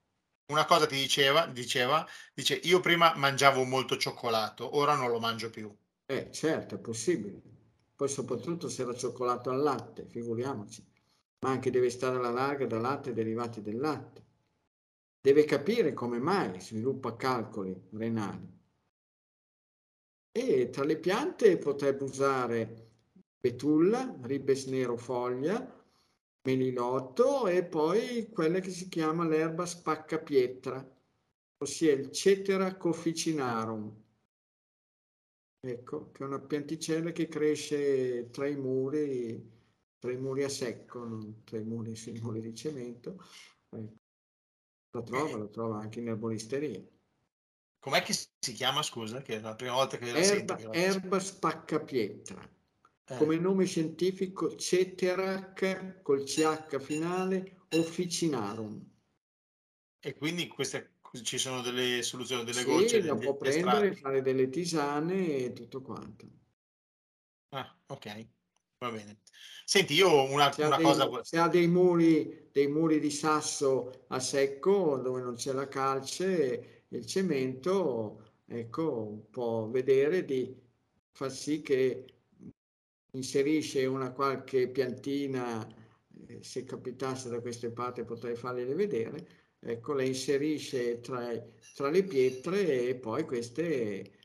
[0.47, 5.51] una cosa ti diceva, diceva, dice io prima mangiavo molto cioccolato, ora non lo mangio
[5.51, 5.75] più.
[6.07, 7.41] Eh, certo, è possibile.
[7.95, 10.85] Poi soprattutto se era cioccolato al latte, figuriamoci.
[11.41, 14.25] Ma anche deve stare alla larga da latte e derivati del latte.
[15.21, 18.61] Deve capire come mai sviluppa calcoli renali.
[20.33, 22.91] E tra le piante potrebbe usare
[23.39, 25.82] betulla, ribes nero foglia,
[26.43, 30.97] melilotto e poi quella che si chiama l'erba spaccapietra,
[31.59, 34.01] ossia il Cetera cofficinarum.
[35.65, 39.51] Ecco, che è una pianticella che cresce tra i muri,
[39.99, 43.23] tra i muri a secco, non tra i muri, sui muri di cemento.
[43.69, 44.01] Ecco.
[44.95, 46.83] La trova, la trova anche in erboristeria.
[47.79, 50.73] Com'è che si chiama, scusa, che è la prima volta che la erba, sento?
[50.73, 52.51] Erba spaccapietra.
[53.17, 58.91] Come nome scientifico Ceterac col CH finale officinarum.
[60.01, 63.03] E quindi queste, ci sono delle soluzioni, delle sì, gocce?
[63.03, 64.01] la può prendere, estratti.
[64.01, 66.27] fare delle tisane e tutto quanto.
[67.51, 68.27] Ah, ok,
[68.79, 69.21] va bene.
[69.65, 71.23] Senti, io una, se una dei, cosa...
[71.23, 76.87] Se ha dei muri, dei muri di sasso a secco dove non c'è la calce
[76.89, 80.55] e il cemento, ecco, può vedere di
[81.13, 82.12] far sì che
[83.13, 85.67] inserisce una qualche piantina,
[86.27, 91.31] eh, se capitasse da queste parti potrei farle vedere, ecco, le inserisce tra,
[91.75, 94.19] tra le pietre e poi queste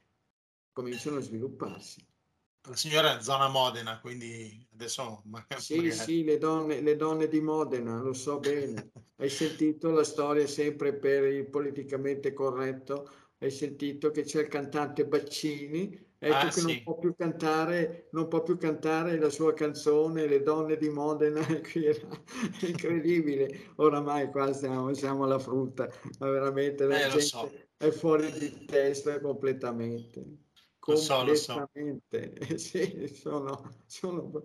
[0.72, 2.06] cominciano a svilupparsi.
[2.68, 5.22] La signora è zona Modena, quindi adesso...
[5.26, 5.62] Magari...
[5.62, 8.92] Sì, sì, le donne, le donne di Modena, lo so bene.
[9.16, 13.10] Hai sentito la storia sempre per il politicamente corretto?
[13.38, 16.66] Hai sentito che c'è il cantante Baccini Ecco ah, che sì.
[16.66, 21.46] non può più cantare, non può più cantare la sua canzone, Le donne di Modena,
[21.62, 22.08] qui era
[22.62, 23.72] incredibile.
[23.76, 25.88] Oramai qua siamo, siamo alla frutta,
[26.20, 27.52] ma veramente la eh, gente so.
[27.78, 30.46] è fuori di testa completamente.
[30.80, 31.32] Completamente.
[31.32, 31.70] Lo so, lo
[32.48, 32.58] so.
[32.58, 34.42] sì, sono, sono,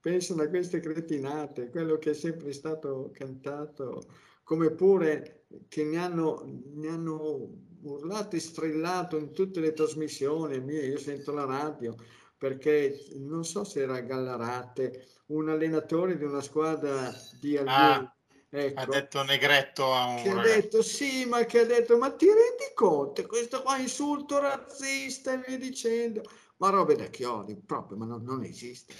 [0.00, 4.02] pensano a queste cretinate, quello che è sempre stato cantato,
[4.44, 6.42] come pure che ne hanno,
[6.72, 11.94] ne hanno urlato e strillato in tutte le trasmissioni mie, io sento la radio,
[12.36, 18.04] perché non so se era Gallarate, un allenatore di una squadra di Albion.
[18.04, 18.16] Ah,
[18.50, 22.10] ecco, ha detto Negretto a un che ha detto sì, ma che ha detto ma
[22.12, 26.22] ti rendi conto, questo qua insulto razzista e via dicendo,
[26.58, 28.94] ma robe da chiodi, proprio, ma non, non esiste,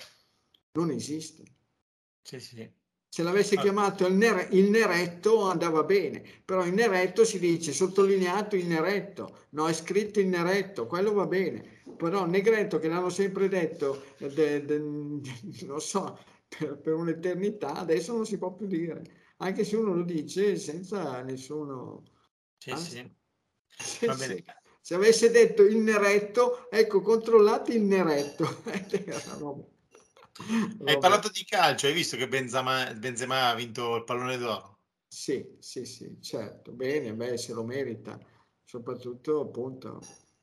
[0.73, 1.45] non esiste.
[2.23, 2.81] Sì, sì.
[3.14, 8.57] Se l'avesse chiamato il, ner- il, neretto andava bene, però il neretto si dice sottolineato
[8.57, 11.83] il neretto, no, è scritto il neretto, quello va bene.
[11.94, 14.79] Però negretto che l'hanno sempre detto, de, de,
[15.66, 19.03] non so, per, per, un'eternità, adesso non si può più dire,
[19.37, 22.05] anche se uno lo dice senza nessuno...
[22.57, 23.11] Sì, sì.
[23.77, 24.44] sì, sì.
[24.81, 28.62] Se avesse detto il neretto, ecco, controllate il neretto.
[30.85, 34.79] Hai parlato di calcio, hai visto che Benzema, Benzema ha vinto il pallone d'oro?
[35.07, 36.73] Sì, sì, sì, certo.
[36.73, 38.18] Bene, beh, se lo merita,
[38.64, 40.01] soprattutto appunto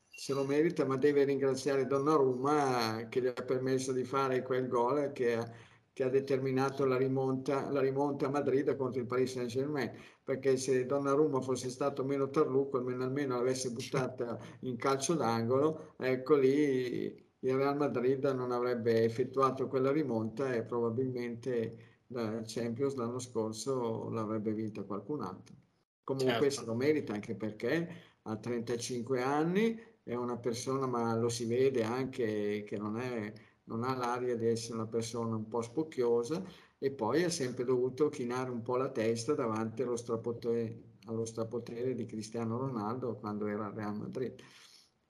[0.08, 5.12] se lo merita, ma deve ringraziare Donnarumma che gli ha permesso di fare quel gol
[5.12, 5.50] che ha,
[5.92, 9.90] che ha determinato la rimonta, la rimonta, a Madrid contro il Paris Saint Germain,
[10.22, 16.36] perché se Donnarumma fosse stato meno tarlucco, almeno, almeno l'avesse buttata in calcio d'angolo, ecco
[16.36, 24.08] lì il Real Madrid non avrebbe effettuato quella rimonta e probabilmente la Champions l'anno scorso
[24.10, 25.56] l'avrebbe vinta qualcun altro.
[26.04, 26.60] Comunque certo.
[26.60, 27.88] se lo merita anche perché
[28.22, 33.32] ha 35 anni, è una persona, ma lo si vede anche che non, è,
[33.64, 36.42] non ha l'aria di essere una persona un po' spocchiosa
[36.78, 41.94] e poi ha sempre dovuto chinare un po' la testa davanti allo strapotere, allo strapotere
[41.94, 44.34] di Cristiano Ronaldo quando era al Real Madrid.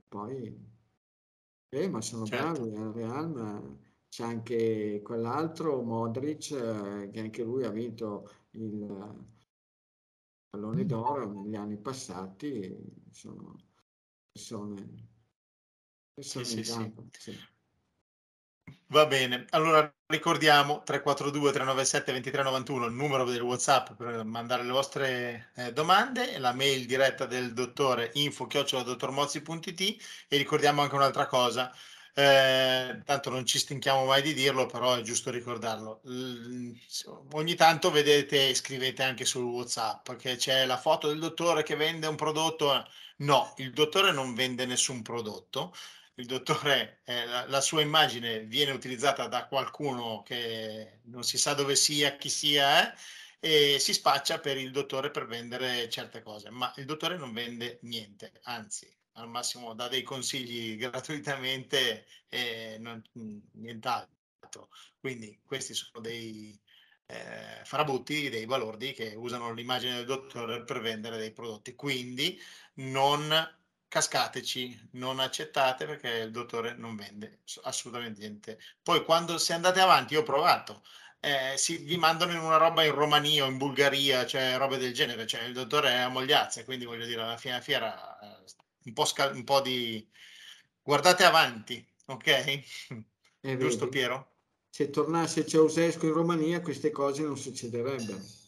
[0.09, 0.70] Poi
[1.71, 2.67] eh, ma sono certo.
[2.67, 9.29] bravi al Real, ma c'è anche quell'altro, Modric, eh, che anche lui ha vinto il
[10.51, 12.77] pallone d'oro negli anni passati,
[13.11, 13.57] sono
[14.33, 15.09] persone,
[16.13, 17.39] persone sì, sì, sì.
[18.89, 25.51] Va bene, allora ricordiamo 342 397 2391 il numero del WhatsApp per mandare le vostre
[25.57, 29.81] eh, domande, la mail diretta del dottore info dottormozzi.it
[30.29, 31.73] e ricordiamo anche un'altra cosa,
[32.15, 36.01] eh, tanto non ci stinchiamo mai di dirlo, però è giusto ricordarlo.
[36.05, 36.73] L-
[37.33, 42.07] ogni tanto vedete, scrivete anche sul WhatsApp che c'è la foto del dottore che vende
[42.09, 42.85] un prodotto.
[43.19, 45.73] No, il dottore non vende nessun prodotto
[46.21, 51.55] il dottore, eh, la, la, sua immagine viene utilizzata da qualcuno che non si sa
[51.55, 52.93] dove sia, chi sia,
[53.41, 57.33] eh, e si spaccia per il dottore per vendere certe cose, ma il dottore non
[57.33, 63.03] vende niente, anzi al massimo dà dei consigli gratuitamente e non,
[63.53, 64.69] nient'altro.
[64.99, 66.59] Quindi questi sono dei
[67.07, 71.75] eh, farabutti, dei balordi che usano l'immagine del dottore per vendere dei prodotti.
[71.75, 72.39] Quindi
[72.75, 73.31] non
[73.91, 78.59] cascateci, non accettate perché il dottore non vende assolutamente niente.
[78.83, 80.83] Poi quando se andate avanti, io ho provato,
[81.19, 84.95] eh, si, vi mandano in una roba in Romania o in Bulgaria, cioè robe del
[84.95, 88.45] genere, cioè il dottore è a Mogliazze, quindi voglio dire, alla fine della fiera eh,
[88.85, 90.09] un, po scal- un po' di...
[90.83, 92.63] guardate avanti, ok?
[93.59, 94.37] Giusto Piero?
[94.71, 98.40] Se tornasse Ceausescu in Romania queste cose non succederebbero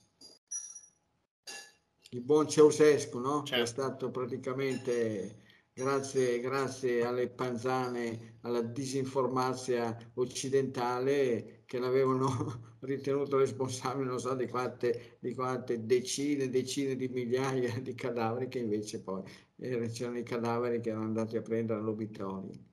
[2.15, 3.43] il buon Ceausescu, no?
[3.43, 3.55] Certo.
[3.55, 3.67] che è certo.
[3.67, 5.37] stato praticamente
[5.73, 15.17] grazie, grazie alle panzane, alla disinformazione occidentale che l'avevano ritenuto responsabile non so di quante,
[15.21, 19.23] di quante decine e decine di migliaia di cadaveri che invece poi
[19.57, 22.71] c'erano i cadaveri che erano andati a prendere all'obitorio.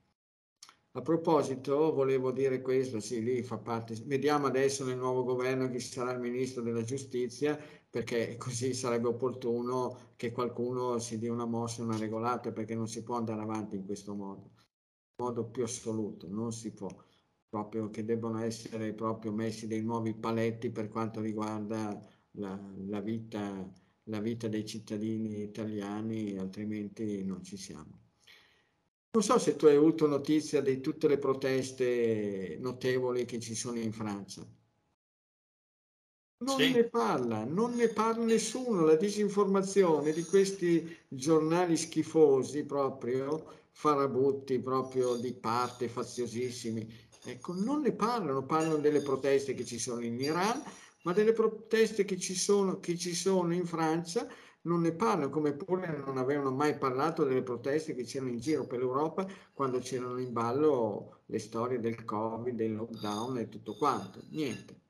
[0.93, 5.79] A proposito, volevo dire questo, sì, lì fa parte, vediamo adesso nel nuovo governo chi
[5.79, 7.57] sarà il ministro della giustizia,
[7.89, 13.03] perché così sarebbe opportuno che qualcuno si dia una mossa, una regolata, perché non si
[13.03, 14.51] può andare avanti in questo modo,
[15.17, 16.89] in modo più assoluto, non si può,
[17.49, 21.99] proprio che debbano essere proprio messi dei nuovi paletti per quanto riguarda
[22.31, 23.71] la, la, vita,
[24.03, 27.97] la vita dei cittadini italiani, altrimenti non ci siamo.
[29.11, 33.79] Non so se tu hai avuto notizia di tutte le proteste notevoli che ci sono
[33.79, 34.47] in Francia.
[36.41, 36.71] Non sì.
[36.71, 38.85] ne parla, non ne parla nessuno.
[38.85, 46.87] La disinformazione di questi giornali schifosi proprio, farabutti proprio di parte, faziosissimi,
[47.25, 50.63] ecco, non ne parlano, parlano delle proteste che ci sono in Iran,
[51.03, 54.25] ma delle proteste che ci sono, che ci sono in Francia
[54.61, 58.65] non ne parlano, come pure non avevano mai parlato delle proteste che c'erano in giro
[58.65, 64.21] per l'Europa quando c'erano in ballo le storie del Covid, del lockdown e tutto quanto.
[64.29, 64.87] Niente.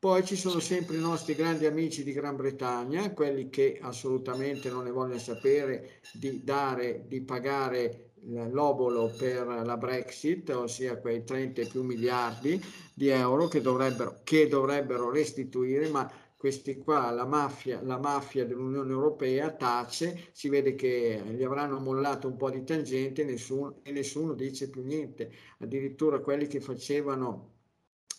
[0.00, 4.84] Poi ci sono sempre i nostri grandi amici di Gran Bretagna, quelli che assolutamente non
[4.84, 11.82] ne vogliono sapere di dare, di pagare l'obolo per la Brexit, ossia quei 30 più
[11.82, 12.62] miliardi
[12.94, 18.92] di euro che dovrebbero, che dovrebbero restituire, ma questi qua, la mafia, la mafia dell'Unione
[18.92, 24.34] Europea tace, si vede che gli avranno mollato un po' di tangente nessuno, e nessuno
[24.34, 25.32] dice più niente.
[25.58, 27.56] Addirittura quelli che facevano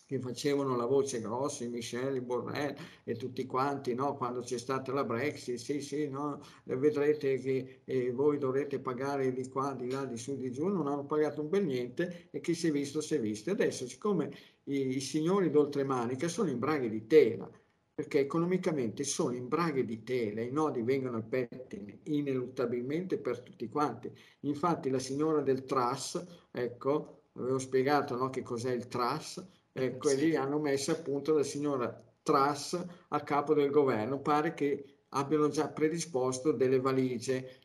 [0.10, 4.16] che facevano la voce grossa, Michel, Borrell e tutti quanti, no?
[4.16, 6.41] quando c'è stata la Brexit, sì, sì, no?
[6.64, 10.88] vedrete che eh, voi dovrete pagare di qua, di là, di su, di giù, non
[10.88, 13.51] hanno pagato un bel niente e chi si è visto si è visto.
[13.51, 14.32] Adesso, siccome
[14.64, 17.47] i, i signori d'oltremanica sono in braghe di tela,
[17.93, 23.70] perché economicamente sono in braghe di tela, i nodi vengono al pettine ineluttabilmente per tutti
[23.70, 24.12] quanti.
[24.39, 30.15] Infatti la signora del TRAS, ecco, avevo spiegato no, che cos'è il TRAS, Ecco, e
[30.15, 34.20] lì hanno messo appunto la signora Truss a capo del governo.
[34.20, 37.59] Pare che abbiano già predisposto delle valigie.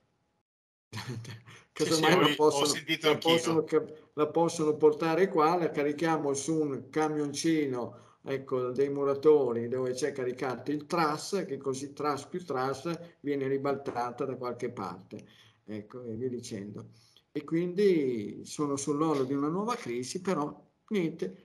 [1.72, 3.64] Casomai sì, sì, la, possono, la, possono,
[4.12, 10.70] la possono portare qua, la carichiamo su un camioncino ecco, dei muratori dove c'è caricato
[10.70, 15.26] il truss, che così truss più truss viene ribaltata da qualche parte,
[15.64, 16.90] ecco, e via dicendo.
[17.32, 21.43] E quindi sono sull'oro di una nuova crisi, però niente,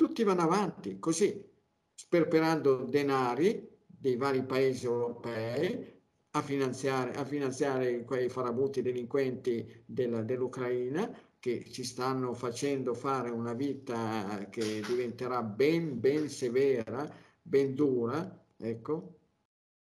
[0.00, 1.46] tutti vanno avanti così,
[1.92, 11.14] sperperando denari dei vari paesi europei a finanziare, a finanziare quei farabutti delinquenti della, dell'Ucraina
[11.38, 17.06] che ci stanno facendo fare una vita che diventerà ben, ben severa,
[17.42, 19.18] ben dura, ecco,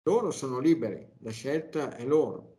[0.04, 2.58] loro sono liberi, la scelta è loro.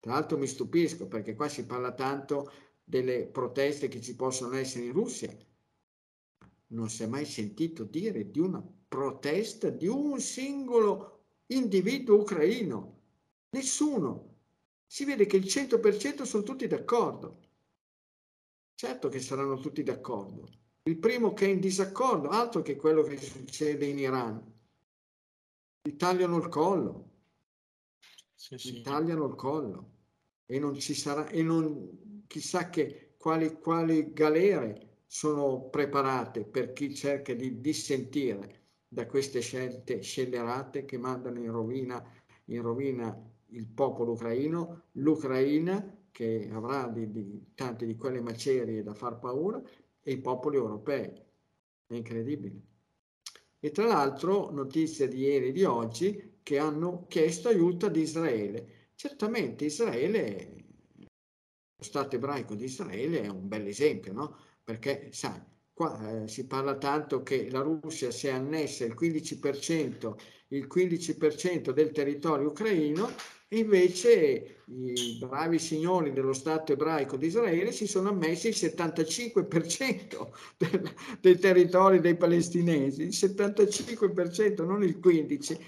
[0.00, 2.52] Tra l'altro mi stupisco perché qua si parla tanto
[2.84, 5.34] delle proteste che ci possono essere in Russia,
[6.70, 12.98] non si è mai sentito dire di una protesta di un singolo individuo ucraino.
[13.50, 14.28] Nessuno.
[14.86, 17.38] Si vede che il 100% sono tutti d'accordo.
[18.74, 20.48] certo che saranno tutti d'accordo.
[20.84, 24.42] Il primo che è in disaccordo, altro che quello che succede in Iran.
[25.82, 27.10] Gli tagliano il collo.
[28.34, 28.72] Sì, sì.
[28.72, 29.90] Gli tagliano il collo.
[30.46, 36.94] E non ci sarà, e non chissà che quali, quali galere sono preparate per chi
[36.94, 42.00] cerca di dissentire da queste scelte scellerate che mandano in rovina,
[42.44, 43.12] in rovina
[43.46, 49.60] il popolo ucraino, l'Ucraina che avrà di, di, tante di quelle macerie da far paura
[50.00, 51.10] e i popoli europei.
[51.86, 52.60] È incredibile.
[53.58, 58.90] E tra l'altro notizie di ieri e di oggi che hanno chiesto aiuto ad Israele.
[58.94, 60.54] Certamente Israele,
[60.98, 64.36] lo Stato ebraico di Israele è un bel esempio, no?
[64.70, 65.40] Perché, sai,
[65.80, 70.14] Qua eh, si parla tanto che la Russia si è annessa il 15%,
[70.48, 73.10] il 15% del territorio ucraino
[73.48, 80.28] e invece i bravi signori dello Stato ebraico di Israele si sono ammessi il 75%
[80.58, 85.58] del, del territorio dei palestinesi, il 75%, non il 15%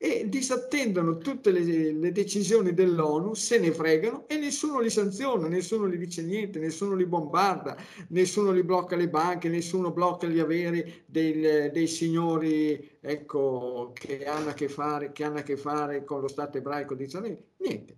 [0.00, 5.88] e disattendono tutte le, le, decisioni dell'ONU, se ne fregano e nessuno li sanziona, nessuno
[5.88, 7.76] gli dice niente, nessuno li bombarda,
[8.10, 14.50] nessuno li blocca le banche, nessuno blocca gli averi del, dei signori ecco, che, hanno
[14.50, 17.96] a che fare, che hanno a che fare con lo Stato ebraico di Israele, niente.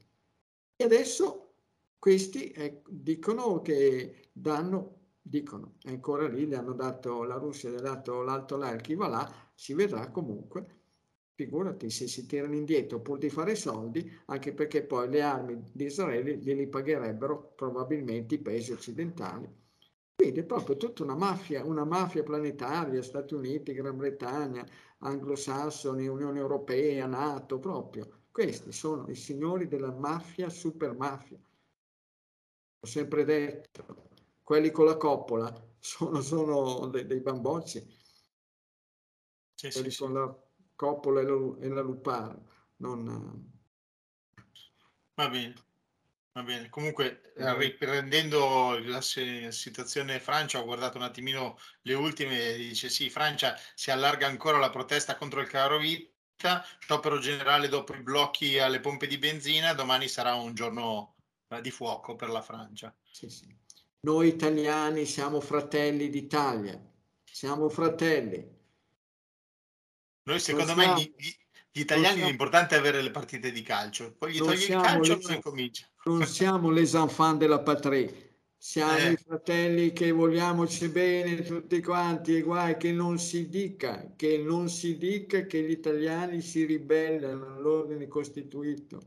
[0.76, 1.53] E adesso
[1.98, 7.82] questi eh, dicono che danno, dicono, ancora lì, le hanno dato, la Russia le ha
[7.82, 10.78] dato l'alto là, il chi va là, si vedrà comunque
[11.41, 15.86] figurati se si tirano indietro pur di fare soldi, anche perché poi le armi di
[15.86, 19.49] Israele glieli pagherebbero probabilmente i paesi occidentali.
[20.16, 24.66] Quindi è proprio tutta una mafia, una mafia planetaria, Stati Uniti, Gran Bretagna,
[24.99, 28.24] anglosassoni, Unione Europea, Nato, proprio.
[28.30, 31.38] Questi sono i signori della mafia, super mafia.
[32.80, 34.11] Ho sempre detto,
[34.43, 37.99] quelli con la coppola sono, sono dei, dei bambocci.
[39.55, 40.14] Sì, quelli sì, con sì.
[40.14, 40.49] la
[40.81, 42.43] Coppola e la Luparo.
[42.76, 43.53] Non...
[45.12, 45.55] Va bene,
[46.33, 46.70] va bene.
[46.70, 53.55] Comunque, eh, riprendendo la situazione Francia, ho guardato un attimino le ultime, dice sì, Francia
[53.74, 58.81] si allarga ancora la protesta contro il caro vita, sciopero generale dopo i blocchi alle
[58.81, 61.16] pompe di benzina, domani sarà un giorno
[61.49, 62.97] eh, di fuoco per la Francia.
[63.11, 63.55] Sì, sì.
[64.07, 66.83] Noi italiani siamo fratelli d'Italia,
[67.22, 68.57] siamo fratelli
[70.31, 71.12] noi secondo me gli,
[71.70, 75.18] gli italiani siamo, l'importante è avere le partite di calcio, poi gli togli il calcio
[75.18, 75.87] e non comincia.
[76.03, 79.12] Non siamo les enfants della patrie, siamo eh.
[79.12, 84.68] i fratelli che vogliamoci bene tutti quanti e guai che non si dica, che non
[84.68, 89.01] si dica che gli italiani si ribellano all'ordine costituito.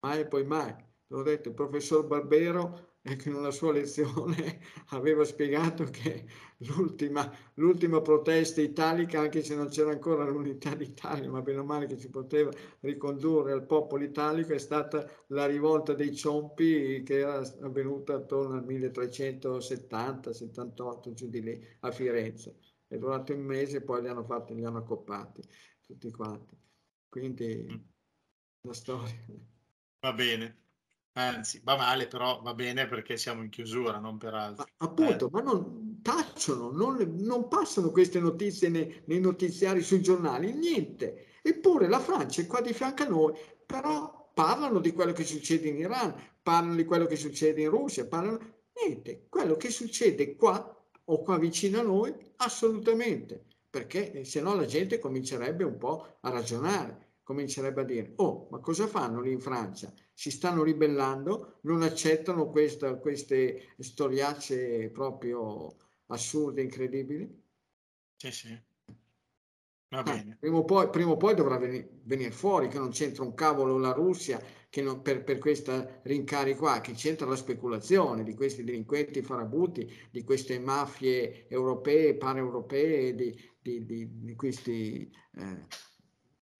[0.00, 0.72] Mai e poi mai.
[1.08, 6.26] L'ho detto, il professor Barbero ecco, in una sua lezione aveva spiegato che
[6.58, 11.86] l'ultima, l'ultima protesta italica, anche se non c'era ancora l'unità d'Italia, ma bene o male
[11.86, 17.38] che si poteva ricondurre al popolo italico, è stata la rivolta dei Ciompi che era
[17.62, 22.58] avvenuta attorno al 1370-78 giù di lì a Firenze.
[22.86, 25.42] È durato un mese e poi li hanno fatti, li hanno accoppati
[25.80, 26.56] tutti quanti.
[27.08, 27.76] Quindi mm.
[28.62, 29.14] la storia.
[30.00, 30.69] Va bene.
[31.28, 34.66] Anzi, va male, però va bene perché siamo in chiusura, non per altro.
[34.78, 35.30] appunto, eh.
[35.32, 41.38] ma non tacciono, non, non passano queste notizie nei, nei, notiziari sui giornali, niente.
[41.42, 45.68] Eppure la Francia è qua di fianco a noi, però parlano di quello che succede
[45.68, 48.58] in Iran, parlano di quello che succede in Russia, parlano...
[48.82, 54.64] Niente, quello che succede qua o qua vicino a noi, assolutamente, perché se no la
[54.64, 59.40] gente comincerebbe un po' a ragionare comincerebbe a dire, oh, ma cosa fanno lì in
[59.40, 59.92] Francia?
[60.20, 65.74] Si stanno ribellando, non accettano questa, queste storiacce proprio
[66.08, 67.42] assurde, incredibili?
[68.16, 68.62] Sì, sì.
[69.88, 70.36] Va ah, bene.
[70.38, 73.78] prima, o poi, prima o poi dovrà venire, venire, fuori che non c'entra un cavolo
[73.78, 78.62] la Russia che non, per, per questa rincari qua, che c'entra la speculazione di questi
[78.62, 85.10] delinquenti farabuti, di queste mafie europee, paneuropee, di, di, di, di questi...
[85.38, 85.88] Eh,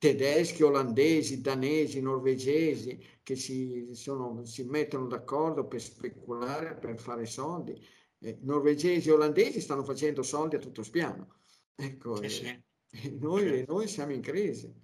[0.00, 7.78] tedeschi, olandesi, danesi, norvegesi che si, sono, si mettono d'accordo per speculare, per fare soldi.
[8.18, 11.40] Eh, norvegesi e olandesi stanno facendo soldi a tutto spiano.
[11.74, 12.62] Ecco, sì, sì.
[12.92, 14.74] E noi, noi, siamo in crisi.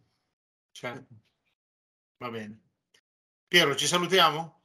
[0.71, 1.14] Certo.
[2.19, 2.61] Va bene.
[3.49, 4.64] Piero, ci salutiamo?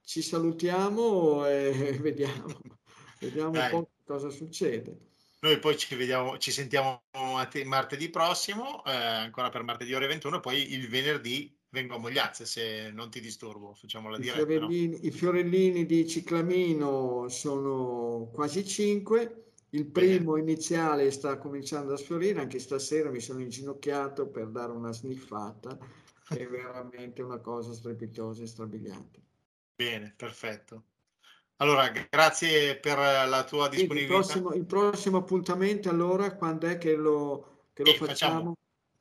[0.00, 2.46] Ci salutiamo e vediamo,
[3.20, 5.13] vediamo un po' cosa succede.
[5.44, 7.02] Noi poi ci vediamo, ci sentiamo
[7.66, 12.90] martedì prossimo, eh, ancora per martedì ore 21, poi il venerdì vengo a Mogliazze se
[12.90, 14.38] non ti disturbo, facciamo la I diretta.
[14.38, 14.46] no?
[14.46, 19.42] fiorellini, I fiorellini di Ciclamino sono quasi 5.
[19.70, 20.16] Il Bene.
[20.16, 25.76] primo iniziale sta cominciando a sfiorire, anche stasera mi sono inginocchiato per dare una sniffata,
[26.26, 29.20] è veramente una cosa strepitosa e strabiliante.
[29.76, 30.84] Bene, perfetto.
[31.64, 34.42] Allora, grazie per la tua Quindi il disponibilità.
[34.42, 38.56] prossimo, il prossimo appuntamento allora, quando è che lo, che lo facciamo facciamo?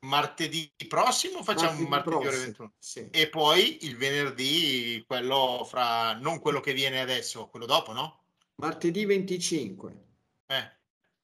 [0.06, 2.74] martedì prossimo, facciamo martedì, ore prossimo, 21.
[2.80, 3.10] sì.
[3.12, 8.24] E poi il venerdì, quello fra, non quello che viene adesso, quello dopo, no?
[8.56, 10.06] Martedì 25.
[10.48, 10.72] Eh,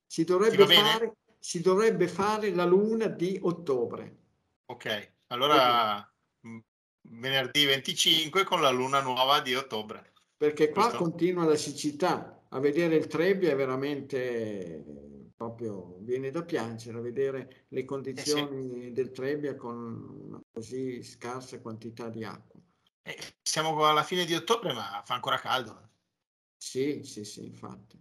[0.05, 4.17] Si dovrebbe fare, si dovrebbe fare la luna di ottobre.
[4.65, 5.13] ok.
[5.27, 6.11] Allora,
[7.01, 10.08] venerdì 25 con la luna nuova di ottobre.
[10.39, 10.97] Perché qua Giusto?
[11.03, 12.45] continua la siccità.
[12.49, 14.83] A vedere il Trebbia è veramente
[15.35, 19.75] proprio viene da piangere a vedere le condizioni del Trebbia con
[20.27, 22.61] una così scarsa quantità di acqua.
[23.03, 25.89] Eh, siamo alla fine di ottobre, ma fa ancora caldo.
[26.57, 27.99] Sì, sì, sì, infatti.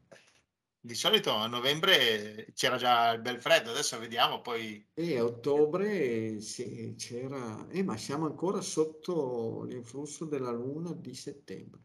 [0.80, 6.41] Di solito a novembre c'era già il bel freddo, adesso vediamo, poi E a ottobre
[6.43, 11.80] sì, c'era, eh, ma siamo ancora sotto l'influsso della luna di settembre.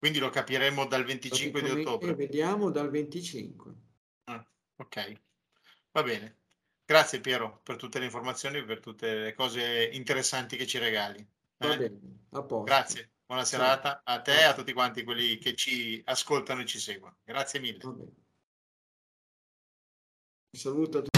[0.00, 2.14] Quindi lo capiremo dal 25 di ottobre.
[2.14, 3.74] vediamo dal 25.
[4.24, 4.42] Ah,
[4.76, 5.20] ok,
[5.92, 6.38] va bene.
[6.86, 11.18] Grazie Piero per tutte le informazioni, per tutte le cose interessanti che ci regali.
[11.58, 11.76] Eh?
[11.76, 12.00] bene.
[12.64, 16.78] Grazie, buona serata a te e a tutti quanti quelli che ci ascoltano e ci
[16.78, 17.18] seguono.
[17.22, 17.84] Grazie mille.
[17.84, 18.08] Un
[20.50, 21.09] saluto a tutti.